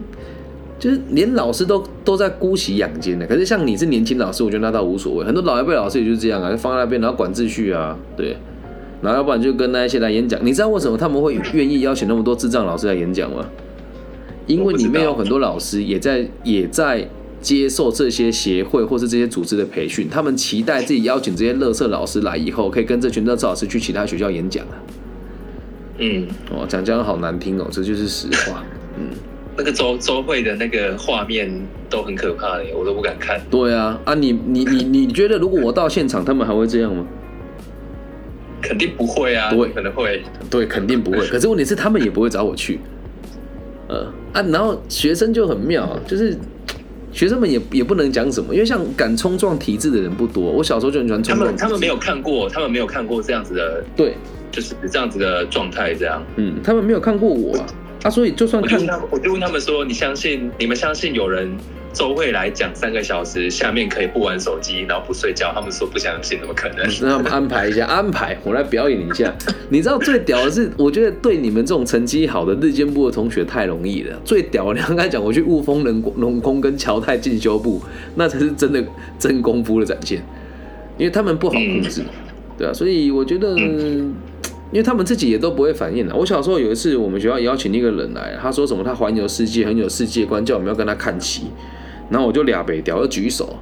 [0.79, 3.27] 就是连老师都都在姑息养奸的。
[3.27, 5.25] 可是像你是年轻老师，我觉得那倒无所谓。
[5.25, 8.37] 很多老一辈老师也就是这样啊，就放在那边，然后管秩序啊，对。
[9.01, 10.39] 然后要不然就跟那一些来演讲。
[10.45, 13.47] 你知道为什么他们会愿意邀请那么多智障老师来演讲吗？
[14.47, 17.09] 因为里面有很多老师也在也在。
[17.41, 24.77] 接受这些协会或是这些组织的培训，他们期待自己邀请这些乐色老师来以后，可以跟这群乐色老师去其他学校演讲啊。
[25.99, 28.63] 嗯，哦，讲讲好难听哦，这就是实话。
[28.99, 29.09] 嗯，
[29.57, 31.51] 那个周周会的那个画面
[31.89, 33.41] 都很可怕的，我都不敢看。
[33.51, 37.07] 对啊，啊，你你你你觉得如果我到现场，他们还会这样吗？
[38.61, 41.27] 肯定不会啊，对，可能会，对，肯定不会。
[41.29, 42.81] 可是问题是，他们也不会找我去。
[43.89, 46.37] 呃啊，然后学生就很妙，就是。
[47.13, 50.51] 学生们也也不能讲什么，因为像敢冲撞体制的人不多。
[50.51, 51.47] 我小时候就很喜欢冲撞。
[51.47, 54.15] 他们他们没有看过，他们没有看过这样子的，对，
[54.53, 56.23] 就是这样子的状态，这样。
[56.37, 57.67] 嗯，他们没有看过我啊，
[58.05, 60.51] 啊，所以就算看，我就问他们说：“你相信？
[60.59, 61.51] 你们相信有人？”
[61.93, 65.53] 周会来讲三个小时，下面可以不玩手机，然后不睡觉。
[65.53, 66.87] 他们说不相信，怎么可能？
[67.03, 69.35] 那他们安排一下， 安排我来表演一下。
[69.71, 74.17] 你知道最屌的是，我觉得对你们这种成绩好的日间部的同学太容易了。
[74.25, 77.83] 最屌，你刚才讲我去雾峰人龙工跟侨泰进修部，
[78.15, 78.83] 那才是真的
[79.19, 80.23] 真功夫的展现，
[80.97, 82.03] 因为他们不好控制，
[82.57, 84.15] 对啊，所以我觉得，因
[84.75, 86.15] 为他们自己也都不会反应的。
[86.15, 91.47] 我小时候有一次，我们学校邀请一个人来，他说什么他环游世界很有世界观，叫我们要跟他看齐。
[92.11, 93.57] 然后我就俩北屌，就举手，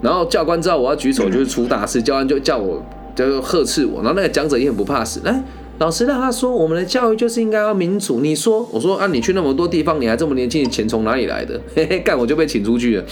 [0.00, 2.82] 然后教官知道我要举手就是出大事，教官就叫我
[3.14, 5.44] 就呵斥我，然后那个讲者也很不怕死，来
[5.78, 11.60] 老师让他说我们的教育就是应该要民主，你说我说啊你去那么多地方你还这么年轻，钱从哪里来的？
[11.76, 13.04] 嘿嘿，干我就被请出去了。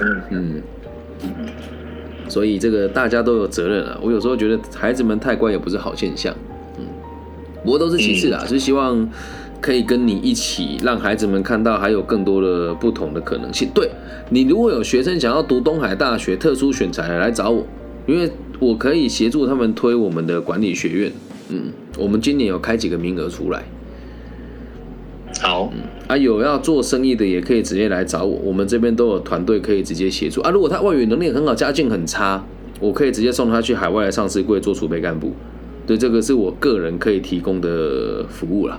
[0.00, 0.62] 嗯嗯，
[2.28, 3.98] 所以这个大家都有责任啊。
[4.02, 6.34] 我有时候觉得孩子们太乖也不是好现象，
[6.78, 6.84] 嗯，
[7.62, 9.08] 不过都是其次啦，是希望。
[9.60, 13.68] 可以跟你一起，让孩子们看到还有更多的不同的可能性。
[13.74, 13.90] 对
[14.30, 17.66] 你，如果有学生想要读东海大学特殊选材，来找我，
[18.06, 21.12] 因为我可以协助他们推我们的管理学院。
[21.50, 23.64] 嗯，我们今年有开几个名额出来。
[25.40, 30.40] 好，嗯啊，有要做生意的也可以直接来找我，我们这边都有团队可以直接协助。
[30.42, 32.44] 啊，如果他外语能力很好，家境很差，
[32.80, 35.32] 我可以直接送他去海外的上市柜做储备干部。
[35.86, 38.78] 对，这个是我个人可以提供的服务了。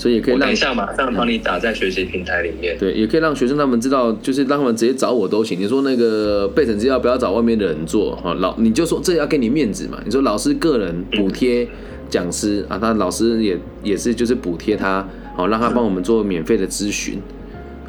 [0.00, 2.74] 所以也可以让我等一下马上帮你打在学习平台里面。
[2.78, 5.60] 对，也可以让学生他们知道，就是让他们直接找我都行。
[5.60, 10.00] 你说那个备审资料不要找外面的人做哈，老你就说这要给你面子嘛。
[10.02, 11.68] 你说老师个人补贴
[12.08, 17.20] 讲师啊，他老师也也是就是补贴他，好让他帮我们做免费的咨询，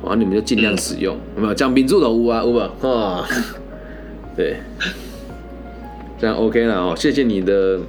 [0.02, 3.26] 然后你们就尽量使用，有没有讲民助的屋啊，有没有啊？
[4.36, 4.58] 对，
[6.20, 7.80] 这样 OK 了哦，谢谢你的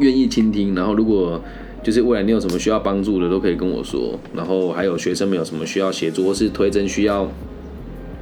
[0.00, 1.40] 愿意倾听，然后如果。
[1.82, 4.18] 就是未来你有什么需要帮助的，都可以跟我说。
[4.34, 7.26] 然后还有学生们有什么需要协助，或是推甄需要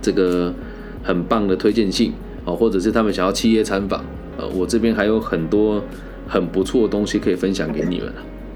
[0.00, 0.54] 这个
[1.02, 2.12] 很棒的推荐信
[2.44, 4.04] 哦，或者是他们想要企业参访，
[4.38, 5.82] 呃，我这边还有很多
[6.28, 8.12] 很不错的东西可以分享给你们。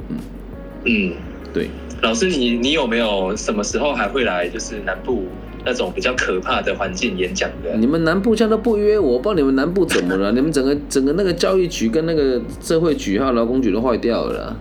[0.09, 0.17] 嗯
[0.85, 1.13] 嗯，
[1.53, 1.69] 对，
[2.03, 4.49] 老师，你你有没有什么时候还会来？
[4.49, 5.25] 就是南部
[5.65, 7.77] 那种比较可怕的环境演讲的？
[7.77, 10.33] 你们南部现在都不约我，不知道你们南部怎么了？
[10.33, 14.57] 你们整个整个那个教育局跟那个社会局还有劳工局都坏掉了。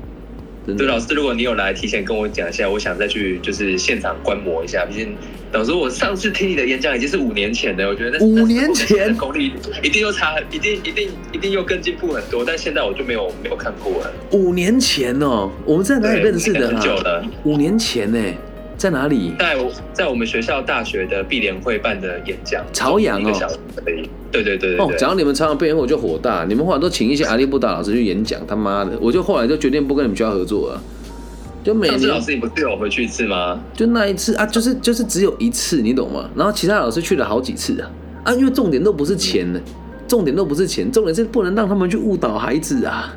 [0.65, 4.85] 对老师，如果你有来，提前跟我讲一下，我想再去就是现场观摩一下。
[4.85, 5.15] 毕竟
[5.51, 12.45] 老师，我上次听你的演讲已经是五年前的，我觉得五年前功力一定又差，一定一定一定又更进步很多。
[12.45, 14.13] 但现在我就没有没有看过了。
[14.31, 16.67] 五年前哦，我们在哪里认识的？
[16.67, 18.19] 很久了，五年前呢。
[18.81, 19.31] 在哪里？
[19.37, 19.55] 在
[19.93, 23.31] 在我们学校大学的碧联会办的演讲，朝阳哦，
[23.85, 24.77] 对对对对。
[24.79, 26.45] 哦，讲到你们朝阳碧联会，我就火大。
[26.45, 30.81] 你们后来都请一些阿利布达老师去演讲，他妈的，我就后来就决定不跟你们学校合作了。
[31.63, 33.61] 就每年老师，你不是有回去一次吗？
[33.75, 36.27] 就那一次啊，就是就是只有一次，你懂吗？
[36.35, 37.91] 然后其他老师去了好几次啊
[38.23, 39.61] 啊，因为重点都不是钱呢，
[40.07, 43.15] 重点都不是钱，重点是不能让他们去误导孩子啊。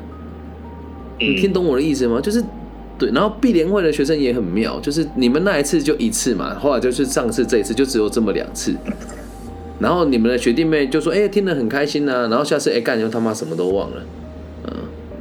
[1.19, 2.21] 你听懂我的意思吗？
[2.21, 2.43] 就是。
[2.97, 8.73] 对，然后碧联会的学生也很妙，就是你们那一次就一次嘛，后来就是上次这一次就只有这么两次，
[9.79, 13.97] 然后你们的学弟妹就说，哎，听得很开心呐，然后下次哎干就他妈什么都忘了，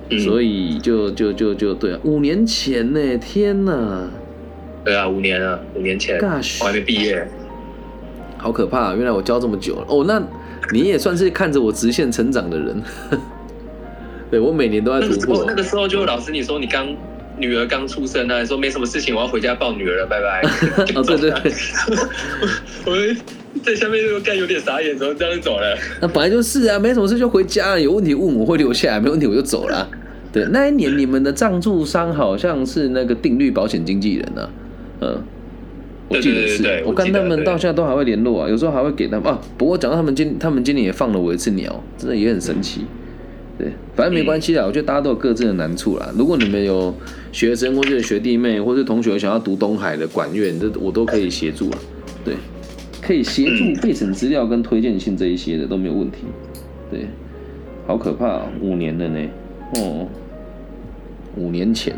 [0.09, 4.09] 嗯，所以就就就就对啊，五年前呢，天呐，
[4.85, 6.17] 对啊，五年了，五年前，
[6.61, 7.27] 我还没毕业，
[8.39, 10.23] 好可怕，原来我教这么久了，哦，那
[10.73, 12.81] 你也算是看着我直线成长的人，
[14.31, 16.87] 对我每年都在突破，那个时候就老师你说你刚。
[17.39, 20.43] 女儿刚出生呢，说没什么事情，我要回家抱女儿了，拜拜。
[20.95, 21.53] 哦，对对对，
[22.87, 23.17] 我们
[23.63, 25.77] 在下面这个干有点傻眼，怎么这样走了？
[26.01, 29.89] 那本来就是啊，没什么事就回家，有问题问我会留下来，没问题我就走了。
[30.33, 34.51] 对，那一年你们的赞助商好像是那个定律保险经纪人呢，
[35.01, 35.23] 嗯，
[36.09, 39.41] 我记得是，我跟他们到现在都还会联络啊，有时候还会给他们啊。
[39.57, 42.85] 不过讲到他们今他们今年也放了我一次鸟，真的也很神奇。
[43.57, 46.13] 对，反正没关系啦，我觉得大家都有各自的难处啦。
[46.17, 46.93] 如果你们有
[47.31, 51.79] 学生或者学弟妹或是同学想要读东海的管院，这我都可以协助啊。
[52.25, 52.35] 对，
[53.01, 56.19] 可以协助备审资料跟推荐信这一些的都没有问题。
[56.91, 57.07] 对，
[57.87, 59.21] 好可怕，五年了呢。
[59.77, 60.09] 哦，
[61.37, 61.95] 五年前，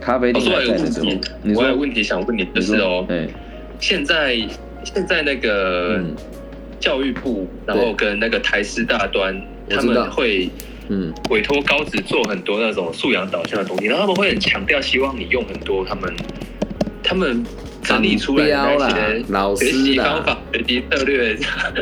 [0.00, 1.06] 咖啡店还在的时候，
[1.54, 3.06] 我有问题想问你的是哦，
[3.78, 4.36] 现在
[4.84, 6.02] 现在那个
[6.78, 9.38] 教育部，然后跟那个台师大端。
[9.70, 10.50] 他们会，
[10.88, 16.12] 嗯，委托高职做很多那种素养导向的东西，然后他们会很强调，希望你用很多他们，
[17.02, 17.44] 他们
[17.82, 21.36] 整理出来的那些学习方法、学习策略，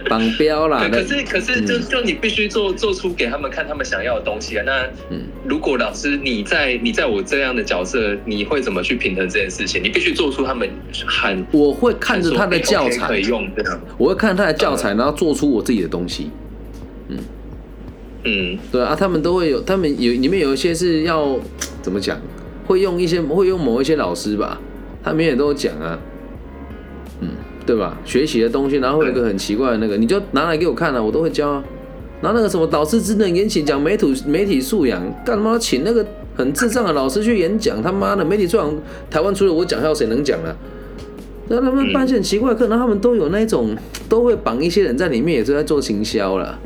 [0.09, 0.89] 绑标啦。
[0.91, 4.63] 可是，可是，就就你必须做做出给他们看他们想要的东西啊。
[4.65, 9.83] 那，嗯，如果老师你在你在我这样的角色，你会怎么去平衡这件事情？
[9.83, 10.69] 你必须做出他们
[11.07, 16.31] 很，我会看着他的教材可以用这样，我会看他的教材，然后做出我自己的东西，
[17.09, 17.19] 嗯。
[18.29, 21.39] 嗯，对啊，他们都会有，他们有里面有一些是要
[21.81, 22.21] 怎么讲，
[22.67, 24.61] 会用一些会用某一些老师吧，
[25.03, 25.99] 他们也都讲啊，
[27.21, 27.29] 嗯，
[27.65, 27.99] 对吧？
[28.05, 31.63] 学习的东西，然后会有个很奇怪的那个，你就拿来给我看了，我都会教。
[32.21, 37.81] 拿那个什么导师职能演讲，讲媒体媒体素养，干嘛请那个很智障的老师去演讲？
[37.81, 38.75] 他妈的，媒体素养，
[39.09, 40.55] 台湾除了我讲，还有谁能讲啊？
[41.47, 43.75] 那他们办一些很奇怪课，然后他们都有那种，
[44.09, 46.59] 都会绑一些人在里面，也是在做行销了。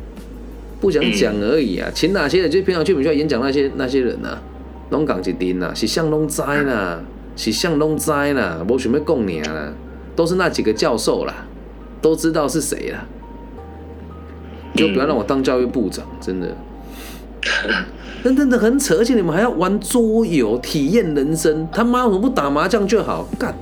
[0.82, 4.36] 不想讲而已啊，请哪些人就平常去我们学校演讲那些那些人呐，
[4.90, 7.00] 拢讲一丁呐，是向拢知呐，
[7.36, 9.72] 是向拢知呐，无想要讲你啊，
[10.16, 11.46] 都是那几个教授啦，
[12.02, 13.06] 都知道是谁啦，
[14.74, 16.48] 就不要让我当教育部长，真的，
[18.24, 23.54] 真真的很扯，而且你们还要玩桌游体验人生，他妈我不打麻将就好干。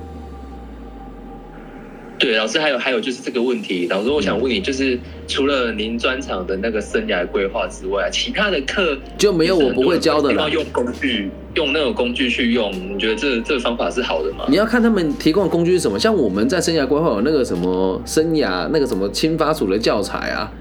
[2.21, 4.97] 对，老师还有还有就是这个问题，老师我想问你，就是
[5.27, 10.47] 除了您专场的那个生涯规划之外，其他的课就没有我不会教的了。
[10.47, 14.45] 用工具，用那种工具去用，你觉得这这个方法是好的吗？
[14.47, 20.53] 你要看他们提供的工具是什么，像我们在生涯规划有那个什么生涯那个什么青发组的教材啊，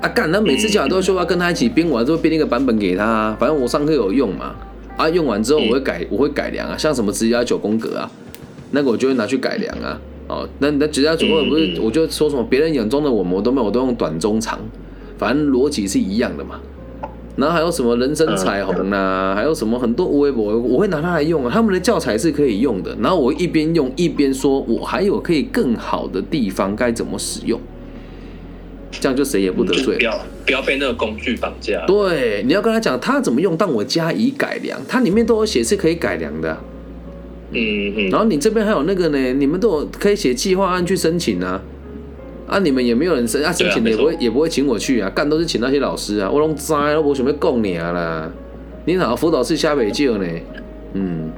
[0.00, 4.52] 啊干，那每次教材都说要跟他一起编完之后编一个版本给他，反正我上课有用嘛，
[4.96, 8.10] 啊，用完之后我会改，我会改良啊，像什么直压九宫格啊，
[8.72, 9.96] 那个我就会拿去改良啊。
[10.26, 14.58] 哦，那那直压九宫格不是，我就说什么别人眼中的我们，我都没有，我都用短中长，
[15.18, 16.60] 反正逻辑是一样的嘛。
[17.36, 21.50] 然后还有什么人生彩虹啊，还有什么很多微博，我会拿它来用啊。
[21.52, 27.60] 他们的教材是可以用的，然后我一边用一边说，我还有可以更好的地方该怎么使用，
[28.92, 29.96] 这样就谁也不得罪。
[29.96, 31.84] 不要不要被那个工具绑架。
[31.86, 36.56] 对，你要跟他讲他怎么用，但我加以改良，它里面都有写是可以改良的。
[37.52, 38.10] 嗯嗯。
[38.10, 41.62] 然后你这边还有那个呢，你们都有可以写计划案去申请啊。
[42.46, 42.58] 啊！
[42.58, 46.30] 你们也没有人申啊，申请的也不会也不会请我去啊，干都是请那些老师啊。
[46.30, 48.30] 我拢知，我准备供你啊啦。
[48.84, 50.26] 你好，辅导室下北救呢？
[50.92, 51.32] 嗯，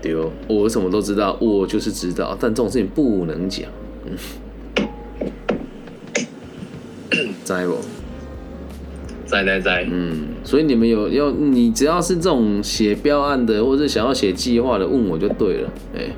[0.00, 3.66] 对哦，我什么都知道，我就是知道，但这种事情不能讲。
[7.44, 7.76] 在不？
[9.28, 9.86] 在在在。
[9.88, 15.70] 嗯，所以你们有要你只要是这种写标案的，或者想要写计划的，问我就对了。
[15.94, 16.10] 哎。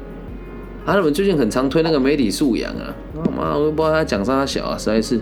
[0.87, 2.93] 他们最近很常推那个媒体素养啊，
[3.37, 5.21] 妈，我都不知道他讲啥小啊，实在是。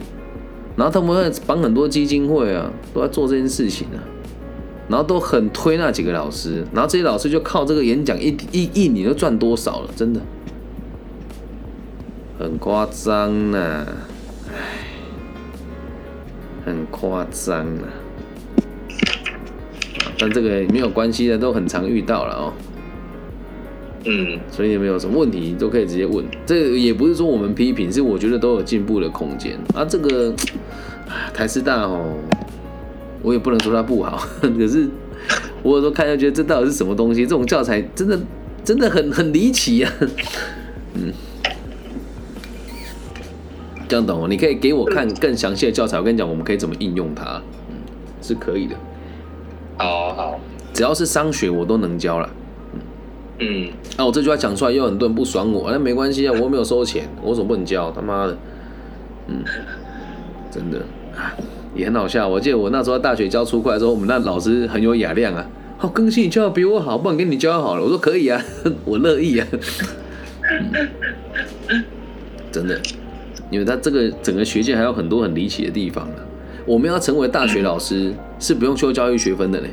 [0.76, 4.00] 然后他们会绑很多基金会啊，都在做这件事情啊。
[4.88, 10.20] 然后都很推那几个老师，然后这些老师就靠这个演讲一一一年都赚多少了，真的，
[12.38, 13.86] 很夸张呐，唉，
[16.68, 17.88] 很夸张啊。
[20.18, 22.52] 但这个没有关系的，都很常遇到了哦。
[24.04, 29.84] 嗯，所以你们有什么问题都可以直接问，这也不是说我们批评，是我觉得都有进步的空间啊。
[29.84, 30.32] 这个
[31.34, 32.16] 台师大哦，
[33.22, 34.88] 我也不能说它不好， 可是
[35.62, 37.22] 我有时候看就觉得这到底是什么东西？
[37.22, 38.18] 这种教材真的
[38.64, 39.92] 真的很很离奇啊。
[40.94, 41.12] 嗯，
[43.88, 44.28] 这样懂哦？
[44.28, 47.76] 你可以给我看更详细的教材，我跟你讲，我们可以怎么应用它，嗯，
[48.20, 48.76] 是可以的。
[49.78, 50.40] 好好，
[50.74, 52.28] 只要是商学，我都能教了。
[53.40, 57.90] 嗯，啊，我这句话讲出来，又很多人不爽我，那没关系啊，我又没有收钱，我怎么不能教？
[57.92, 58.36] 他妈的，
[59.28, 59.44] 嗯，
[60.50, 60.82] 真的，
[61.74, 62.26] 也很好笑。
[62.28, 65.46] 我记得我那时候大学教出快的时候，我们那老师很有雅量啊，
[65.78, 67.82] 好，更新你教的比我好，不然给你教好了。
[67.82, 68.44] 我说可以啊，
[68.84, 69.46] 我乐意啊，
[72.50, 72.80] 真的，
[73.50, 76.16] 因为他这个整个学界还有很多很离奇的地方呢。
[76.66, 79.70] 我们要成为大学老师，是不用修教育学分的嘞。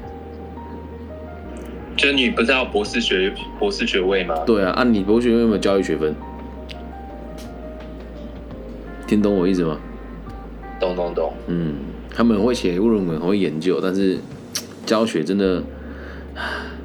[1.98, 4.36] 就你不是要博士学博士学位吗？
[4.46, 6.16] 对啊，啊你博士学位有没有教育学分？
[9.08, 9.78] 听懂我意思吗？
[10.80, 11.34] 懂懂懂。
[11.48, 11.76] 嗯，
[12.14, 14.18] 他们会写论文，会研究，但是
[14.86, 15.64] 教学真的，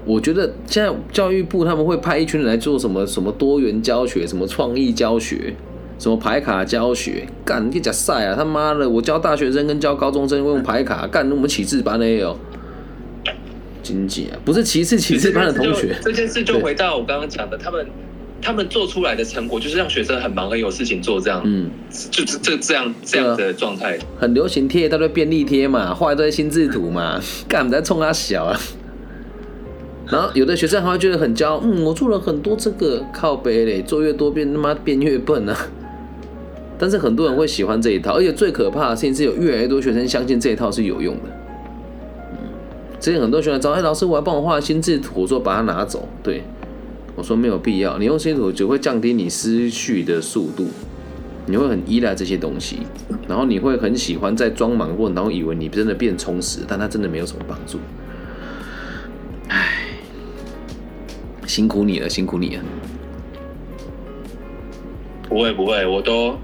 [0.05, 5.55] 我觉得现在教育部他们会派一群人来做什么什么多元教学，什么创意教学，
[6.01, 8.35] 什么排卡教学，干你假赛啊！
[8.35, 12.37] 他妈的，我教大学生跟教高中生用排卡， 干我们启智班的也有。
[13.83, 15.95] 经济啊，不是歧视歧视班的同学。
[16.03, 17.87] 这件事就回到我刚刚讲的，他们
[18.41, 21.69] 他们做出来的成果就是让学生很忙，很有事情做，这样，嗯，
[22.11, 23.99] 就是这这样这样的状态。
[24.19, 28.59] 很流行贴一大堆便利贴嘛，画一堆心智图嘛， 干在冲他小啊。
[30.11, 35.57] 然后有的学生还会觉得很骄傲，嗯，我做了很多这个靠背嘞，做越多变他妈变越笨啊。
[36.81, 41.23] 但是很多人会喜欢这一套，而且最可怕的事情是有越来越多学生相信这一套是有用的。
[42.33, 42.39] 嗯
[42.99, 46.09] 之前很多学生找，哎，老师，我要帮我画心智图，我说把它拿走。
[46.23, 46.43] 对，
[47.17, 50.69] 我说没有必要，你用心智图只会降低你思绪的速度，
[51.47, 52.79] 你会很依赖这些东西，
[53.27, 57.79] 然后你会很喜欢在装忙过程当中以为你真的变充实，但它真的没有什么帮助。
[59.49, 59.87] 唉，
[61.47, 62.63] 辛苦你了，辛苦你了。
[65.27, 66.37] 不会不会，我都。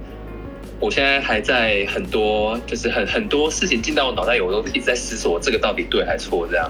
[0.79, 6.69] 我现在还在很多，就是很很多事情进到我脑袋里，我都一直在思索这个到底对还是错这样。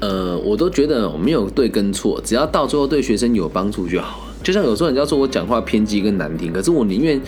[0.00, 4.34] 呃，我都觉得我没有对跟错，只要到最后对学生有帮助就好了。
[4.42, 7.20] 就像有时候人家说我讲话偏激跟难听，可是我宁愿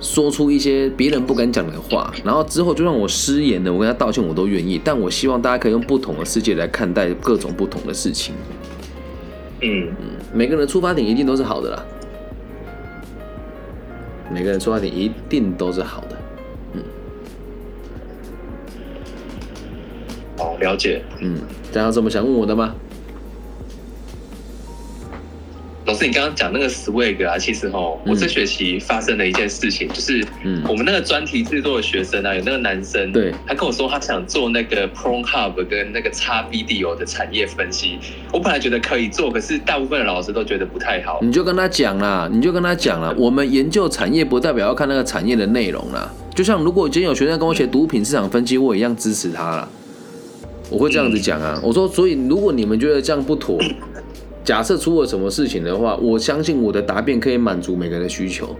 [0.00, 4.80] 说出一些别人不敢讲的话，然后之后就算我失言了，我跟他道歉，我都愿意。
[4.82, 8.34] 但我希望大家可以用不同的世界来看待各种不同的事情。
[9.60, 11.86] 嗯嗯，每个人的出发点一定都是好的啦。
[14.32, 16.16] 每个人出发点一定都是好的，
[16.72, 16.82] 嗯，
[20.38, 21.38] 好了解，嗯，
[21.72, 22.74] 大家有这么想问我的吗？
[25.84, 37.98] 老师，你刚刚讲那个 swag 啊，其实哦，我这学期发生了一件事情，就是，嗯，我们那个专题制作的学生啊，有那个男生，对，他跟我说他想做那个 Pro Hub 跟那个 x Video 的产业分析。
[38.32, 41.18] 我本来觉得可以做，可是大部分的老师都觉得不太好。
[41.20, 46.08] 你就跟他讲啦，你就跟他讲了，我们研究产业不代表要看那个产业的内容啦。
[46.32, 49.68] 就像如果今天有学生跟我写毒品市场分析，我一样支持他啦。
[50.70, 51.60] 我会这样子讲啊。
[51.62, 53.58] 我说，所以如果你们觉得这样不妥，
[54.44, 58.54] 假设出了什么事情的话，我相信我的答辩可以满足每个人的需求。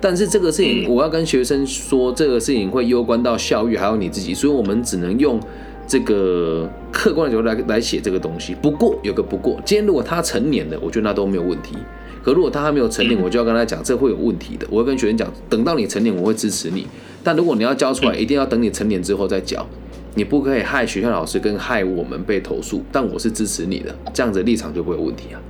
[0.00, 5.40] 但是这个事情，我要跟学生说，这个事情会攸关到校育，还有你自己，所以我们只能用
[5.88, 8.54] 这个客观的角度来来写这个东西。
[8.54, 11.76] 不过有个不过，今天如果他成年了，我觉得那都没有问题。
[12.22, 14.66] 可如果他还没有成年，我就要跟他讲，这会有问题的。
[14.70, 16.86] 我会跟学生讲，等到你成年，我会支持你。
[17.24, 19.66] 但如果你要交出来，一定要等你成年之后再交。
[20.16, 22.82] 你不可以害学校老师跟害我们被投诉。
[22.90, 25.40] 但我是支持你的，这样子立场就不会有问题啊。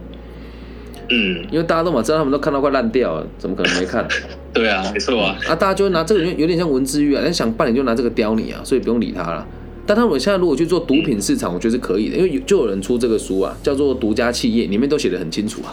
[1.08, 4.06] 嗯，因为大家都嘛知道他们都看到快烂掉了，怎么可能没看？
[4.52, 5.38] 对啊，没错啊。
[5.48, 9.46] 啊，大家就拿这个有点像文字狱啊，人想办你就拿这个刁你啊，所以不用理他了。
[9.86, 15.72] 但他们现在如果去做毒品市场，我觉得是可以的，因为就有人出这个书啊，叫做《独家企业》，里面都写的很清楚啊。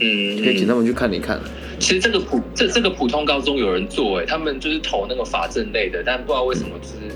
[0.00, 1.40] 嗯，可以请他们去看一看。
[1.78, 7.14] 其实这个普这这个普通高中有人做，哎，他们就是投那个法政类的，但不知道为什么就是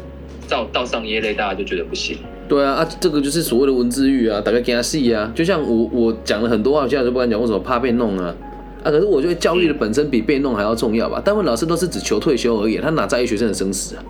[0.49, 2.19] 到到上业类，大家就觉得不行。
[2.49, 5.33] 对啊，啊，这个就是所谓的文字狱啊，大概给他戏啊。
[5.35, 8.35] 就像我我讲了很多话，我现在都不敢讲，为什么怕被弄啊？
[8.83, 11.21] 啊，可是我觉得教育的本身比被弄还要重要吧？
[11.25, 14.05] 大部分老师都是只求退休而已，他哪在意学生的生死啊？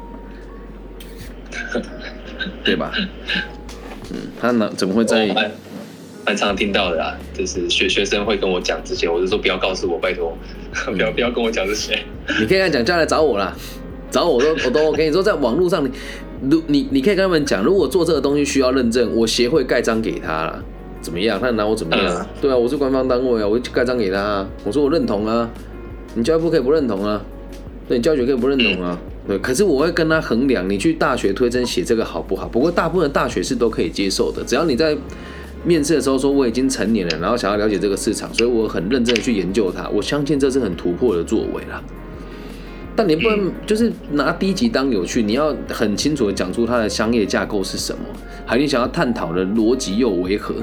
[2.64, 2.93] 对吧？
[4.11, 5.35] 嗯，他哪怎么会在意？
[6.26, 10.37] 蛮常听到的啦，就是学学生会跟我讲这些，我就说不要告诉我，拜托，
[10.87, 11.99] 不要不要跟我讲这些。
[12.41, 13.55] 你可以跟他讲，叫来找我啦，
[14.14, 15.04] 找我都我都 OK。
[15.04, 15.90] 你说在网络上，你
[16.48, 20.64] 如你你可以跟他们讲，如果做这个东西需要认证，我协会盖章给他了，
[21.00, 21.40] 怎么样？
[21.40, 22.26] 他拿我怎么样？
[22.40, 25.50] 对啊，我是官方单位啊，我盖章给他，啊我说我认同啊，
[26.14, 27.20] 你教育部可以不认同啊，
[27.88, 28.96] 对，你教学可以不认同啊，
[29.26, 29.36] 对。
[29.38, 32.46] 可是我会跟他衡量，你去大学推甄写这个好不好？
[32.48, 34.96] 不过大部分大学是都可以接受的，只要你在。
[35.66, 39.88] 面试的时候说我已经成年了，然后想要了解这个市场，所以我很认真的去研究它。
[39.88, 41.82] 我相信这是很突破的作为啦。
[42.97, 48.01] 但你不能 就是拿低级当有趣，你要很清楚的讲出它的商业架构是什么，
[48.47, 50.55] 还有你想要探讨的逻辑又为何，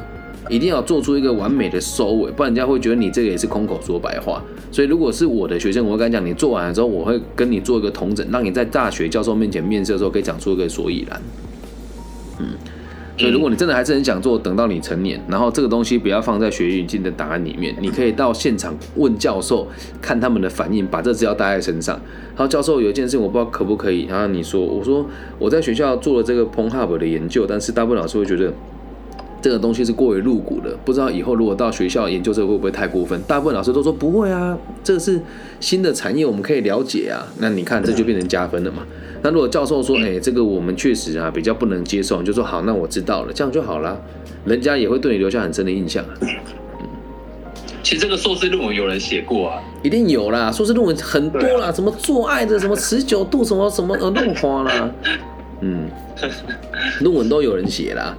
[0.49, 4.41] 一定要做出一个完美的收尾，不然人家会觉得你这个也是空口说白话。
[4.71, 11.21] 所以如果是我的学生，我会跟他讲，你做完了之后，我会跟你做一个同诊，让你在大学教授面前面试的时候可以讲出一个所以然。
[13.17, 13.19] 嗯。
[13.19, 19.67] 所以，如果你真的还是很想做，等到你成年，然后这个东西不要放在学语境的档案里面，你可以到现场问教授，
[20.01, 21.99] 看他们的反应，把这资料带在身上。
[22.29, 25.05] 然后教授有一件事情我不知道可不可以，然后你说，我说
[25.37, 28.51] 我在学校做了这个 p o n Hub 的研究，但是大部分老师会觉得
[29.41, 33.19] 这个东西是过于露骨的，不知道以后如果到学校研究这个会不会太过分？
[33.23, 35.19] 大部分老师都说不会啊，这个是
[35.59, 37.25] 新的产业，我们可以了解啊。
[37.39, 38.83] 那你看这就变成加分了嘛。
[39.23, 43.99] 那如果教授说，哎，这个我们确实啊比较不能接受，你就说好，那我知道了，这样就好了，
[44.45, 46.13] 人家也会对你留下很深的印象啊。
[46.21, 46.87] 嗯，
[47.81, 54.91] 其实这个硕士论文有人写过啊，一定有啦，硕士论文很多啦，什么做爱的，什么持久度，什么什么呃弄花啦，
[55.61, 55.87] 嗯，
[56.99, 58.15] 论文都有人写啦。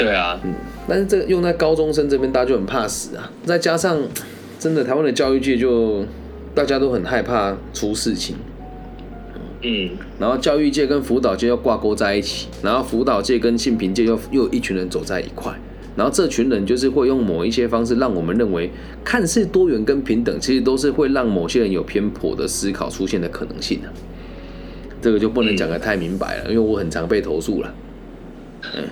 [0.00, 0.54] 对啊，嗯，
[0.88, 3.98] 但是这个用在高中生这边，大家就很怕死啊，再加上
[4.58, 6.04] 真的台湾的教育界就
[6.54, 8.36] 大家都很害怕出事情。
[9.62, 15.52] 嗯，然后教育界跟辅导界要挂钩在一起，然后辅导界跟性平界又又有一群人走在一块，
[15.94, 18.70] 然后这群人就是会用某一些方式让我们认为
[19.04, 23.88] 看似多元跟平等，其实都是会让某些人有偏颇的思考出现的可能性的。
[25.02, 27.74] 这个就不能讲的太明白了，因为我很常被投诉了，
[28.74, 28.84] 嗯，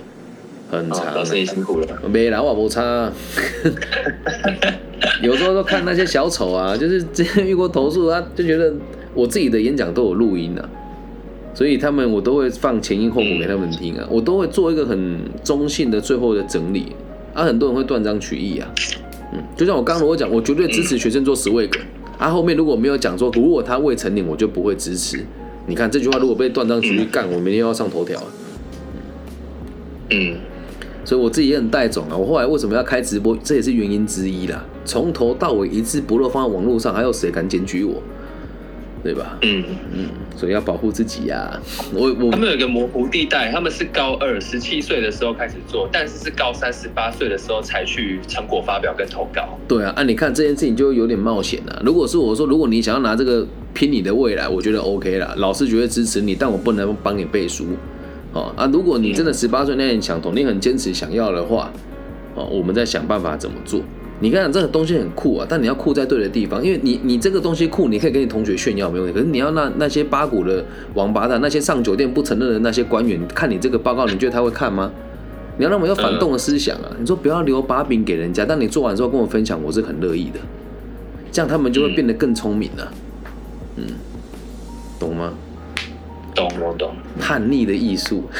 [0.69, 1.13] 很长。
[1.15, 1.87] 老师你辛苦了。
[2.09, 3.11] 没啦，我不差。
[5.23, 8.73] 有时候都看那些小丑啊，就是之前遇过投诉啊，就觉得。
[9.15, 10.69] 我自己的演讲都有录音啊，
[11.55, 16.95] 所以他们我都会放前因后果给他们听啊，我都会做一个很中性的最后的整理
[17.33, 17.43] 啊。
[17.43, 18.69] 很多人会断章取义啊，
[19.33, 21.81] 嗯，就像我刚刚我讲，我绝对支持学生做十位梗
[22.19, 22.29] 啊。
[22.29, 25.25] 后面如果没有讲说，如果他未成年，我就不会支持。
[25.65, 28.21] 你看这句话如果被断章取义干，我明天要上头条。
[30.11, 30.35] 嗯，
[31.09, 32.15] 所以我自己也很带种啊。
[32.15, 34.63] 我后来为什么要开直播，这也是原因之一啦。
[34.85, 37.99] 从头到尾一字不漏放在网络上，还有谁敢检举我？
[39.03, 39.39] 对吧？
[39.41, 41.59] 嗯嗯，所以要保护自己呀。
[41.95, 49.57] 我我他们有一个模糊地带，他们是高二十七岁的时候开始做，但是是高三十八岁的时候才去成果发表跟投稿。
[49.67, 51.81] 对啊，啊，你看这件事情就有点冒险了。
[51.83, 57.65] 如果是我说，如果你想要拿这个拼你的未来，我觉得 OK 了，老师绝对支持你，但我不能帮你背书。
[58.33, 61.71] 哦啊，如果你真的十八岁那年想同，你很坚持想要的话，
[62.35, 63.81] 哦，我们再想办法怎么做。
[64.21, 69.13] 你看这个东西很酷啊，但你要酷在对的地方，因为你你这个东西酷，你可以跟你同学炫耀没问题。
[69.13, 70.63] 可是你要那那些八股的
[70.93, 74.91] 王八蛋，那些上酒店不承认的那些官员，看你这个报告，你觉得他会看吗？
[75.57, 76.91] 你要那么有反动的思想啊！
[76.99, 80.39] 你说不要留把柄给人家，但你做完之后跟我分享，我是很乐意的。
[81.31, 82.91] 这样他们就会变得更聪明了。
[83.75, 83.83] 嗯，
[84.99, 85.33] 懂吗？
[86.47, 86.95] 懂我懂。
[87.19, 88.23] 叛逆的艺术。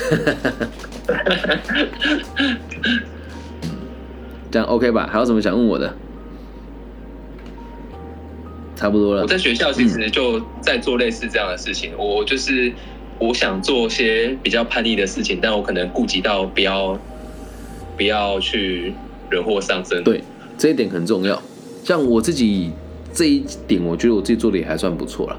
[4.51, 5.07] 这样 OK 吧？
[5.11, 5.93] 还有什么想问我的？
[8.75, 9.23] 差不多了。
[9.23, 11.91] 我在学校其实就在做类似这样的事情。
[11.97, 12.71] 我就是
[13.19, 16.97] 我想做些比较叛逆的事情，但我可能顾及到不要
[17.97, 18.93] 不要去
[19.29, 20.01] 惹祸上身。
[20.03, 20.23] 对，
[20.57, 21.41] 这一点很重要。
[21.83, 22.71] 像我自己
[23.13, 25.37] 这一点，我觉得我自己做的也还算不错了。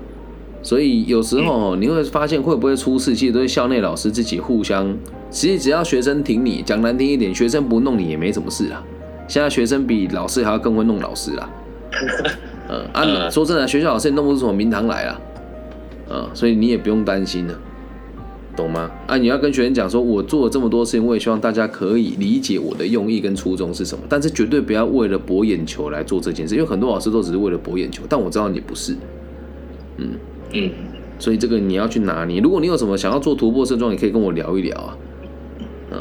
[0.62, 4.96] 所以有时候你会发现会不会出事，其实都是校内老师自己互相。
[5.30, 8.84] 其实只要学生挺你，讲难听一点，学生不弄你也没什么事啊。
[9.28, 11.50] 现在学生比老师还要更会弄老师啦。
[12.68, 15.20] 嗯啊，说真的，学校老师也弄不出什么名堂来啊。
[16.11, 17.58] 嗯，所以你也不用担心了，
[18.56, 18.90] 懂吗？
[19.06, 24.04] 啊，你要跟学生讲说，我做了这么多事情，我也希望大家可以理解我的用意跟初衷是什么。
[24.08, 28.02] 但是绝对不要为了博眼球来做这件事，因为很多老师都只是为了博眼球。
[28.08, 28.96] 但我知道你不是。
[29.96, 30.11] 嗯
[30.53, 30.70] 嗯，
[31.18, 32.40] 所以这个你要去拿捏。
[32.40, 34.96] 如果你有什么想要做突破症状，也可以跟我聊一聊啊。
[35.92, 35.98] 嗯，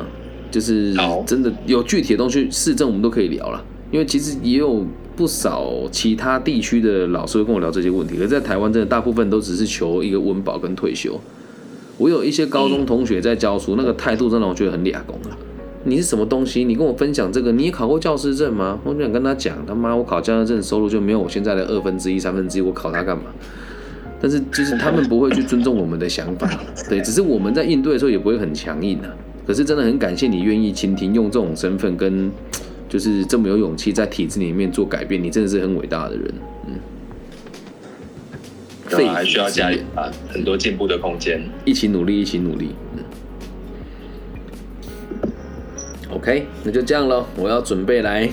[0.51, 0.93] 就是
[1.25, 3.63] 真的有具体的东西，市政我们都可以聊了。
[3.91, 4.85] 因为其实也有
[5.15, 11.19] 不少其他地区的老师会跟我聊这些问题，可在台湾真的大部分都只是求一个温饱跟退休。
[11.97, 15.35] 我有一些高中同学在教书，那个态度真的我觉得很俩公啊！
[15.85, 16.63] 你是什么东西？
[16.63, 17.51] 你跟我分享这个？
[17.51, 18.79] 你也考过教师证吗？
[18.83, 23.23] 我就想跟他讲，他妈我考教师证收入就没有我现在的二分之一、三分之一，我考它干嘛？
[24.21, 26.49] 但是就是他们不会去尊重我们的想法，
[26.89, 29.09] 对，只是我们在应对的时候也不会很强硬啊。
[29.45, 32.31] 可是真的很感谢你愿意倾听，用这种身份跟。
[32.89, 36.33] 就是这么有勇气在体制里面做改变，你真的是很伟大的人，
[36.65, 36.73] 嗯。
[38.89, 43.03] 对，还需要加啊，很多进步的空间，一起努力，一起努力，嗯。
[46.09, 48.27] OK，那就这样喽，我要准备来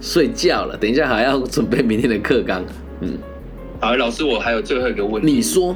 [0.00, 2.64] 睡觉了，等一下还要准备明天的课纲，
[3.02, 3.18] 嗯。
[3.80, 5.74] 好，老师，我还有最后一个问题，你说，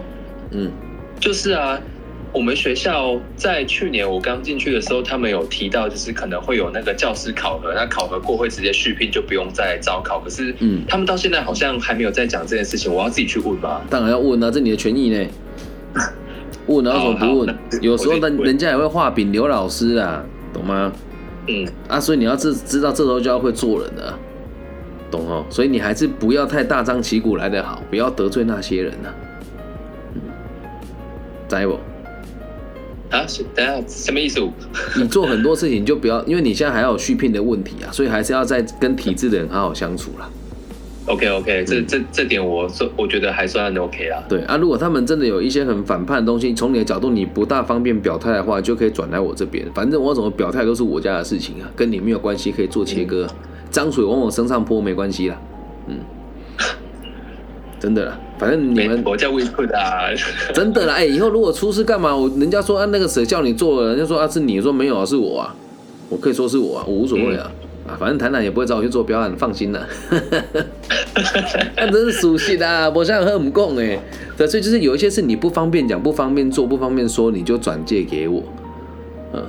[0.50, 0.70] 嗯，
[1.18, 1.80] 就是啊。
[2.34, 10.18] 我们学校在去年我刚进去的时候，他们有提到，就是可能会有那个教师考核，那考核过会直接续聘，就不用再招考。
[10.18, 13.80] 可是，嗯，他们到现在好像还没有在讲这件事情，我要自己去问吧？
[13.88, 15.26] 当然要问啊，这你的权益呢。
[16.66, 17.58] 问啊，为什么不问？
[17.80, 20.92] 有时候人人家也会画饼刘老师啊，懂吗？
[21.46, 24.12] 嗯，啊，所以你要知知道这时候就要会做人的，
[25.14, 25.44] 懂哦？
[25.50, 29.08] 所以你还是不要太大张旗鼓来的好，不要得罪那些人呐。
[30.14, 30.20] 嗯，
[31.46, 31.74] 在不？
[33.10, 34.40] 啊，等下什么意思？
[34.96, 40.28] 你做很多事情就不要，因为你现在还有续聘的问题啊，所以还是要在跟体制的人好好相处啦。
[41.06, 44.24] OK OK，这这这点我说我觉得还算 OK 啦。
[44.28, 49.64] 对啊，如果他们真的有一些很反叛的东西，从你的角度你不大方便表态的话，就可以转来我这边。
[49.74, 53.28] 反正我怎么表态都是我家的事情啊，跟你没有关系，可以做切割。
[53.74, 55.36] 脏水往我身上泼没关系啦，
[55.88, 55.98] 嗯。
[57.80, 60.08] 真的啦，反正你们我叫魏坤啊，
[60.54, 62.16] 真的啦，哎，以后如果出事干嘛？
[62.16, 65.54] 我人家说啊，那个谁叫你做，人家说啊是你说没有啊，是我啊，
[66.08, 67.50] 我可以说是我啊，我无所谓啊，
[67.86, 69.86] 啊，反正台南也不会找我去做表演，放心啦。
[71.76, 74.00] 那真是熟悉的，我现在很讲哎，
[74.38, 78.42] 对，所以就是有一些事你不方便讲，不方便做，不方便说，你就转借给我，
[79.34, 79.42] 嗯。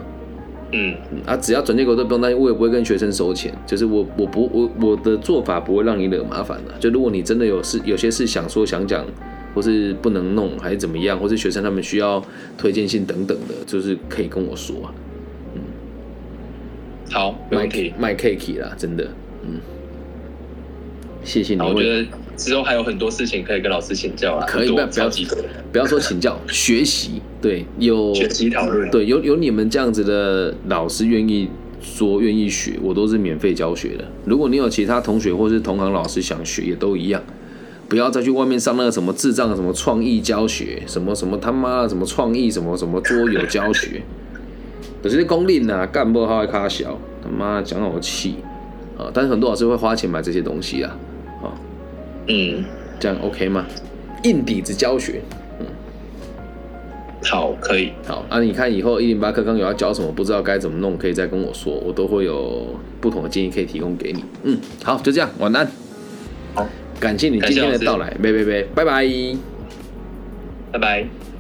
[0.77, 3.53] 嗯啊，只要转接口都不用担心，我也不会跟学生收钱。
[3.65, 6.73] 就是我我不我我的做法不会让你惹麻烦的。
[6.79, 9.05] 就如果你真的有事，有些事想说想讲，
[9.53, 12.21] 或是不能弄，还是怎么样，或是学生他们需要
[12.57, 14.93] 推荐信等等的，就是可以跟我说啊。
[15.55, 15.61] 嗯，
[17.11, 17.67] 好，卖
[18.15, 19.07] cake 啦，真的，
[19.43, 19.59] 嗯，
[21.23, 21.61] 谢谢你。
[21.61, 22.05] 我觉得。
[22.35, 25.09] 之后还有很多事情可以跟老师请教啊，可以不要不要
[25.71, 31.49] 不要说请教， 学习对有学习讨论对有有你们这样子的老师愿意
[31.81, 34.05] 说愿意学，我都是免费教学的。
[34.25, 37.21] 如果你有其他同学或是同行老师想学，也都一样，
[37.87, 44.01] 不要再去外面上那个什么智障的什么创意教学，什么什么他妈的什么创意什么什么桌游教学，
[45.03, 48.35] 有些功利呐，干不好还卡小，他妈讲我气
[48.97, 49.11] 啊！
[49.13, 50.97] 但是很多老师会花钱买这些东西啊。
[52.27, 52.63] 嗯，
[52.99, 53.65] 这样 OK 吗？
[54.23, 55.21] 硬底子教学，
[55.59, 55.65] 嗯，
[57.23, 58.39] 好，可以，好啊。
[58.39, 64.23] 你看以后一零八课刚有要教什么，不知道该怎么弄，可以再跟我说，我都会有不同的建议可以提供给你。
[64.43, 65.67] 嗯，好，就这样，晚安。
[66.55, 66.67] 好，
[66.99, 69.37] 感谢你今天的到来，拜拜拜拜拜拜，
[70.71, 71.34] 拜拜。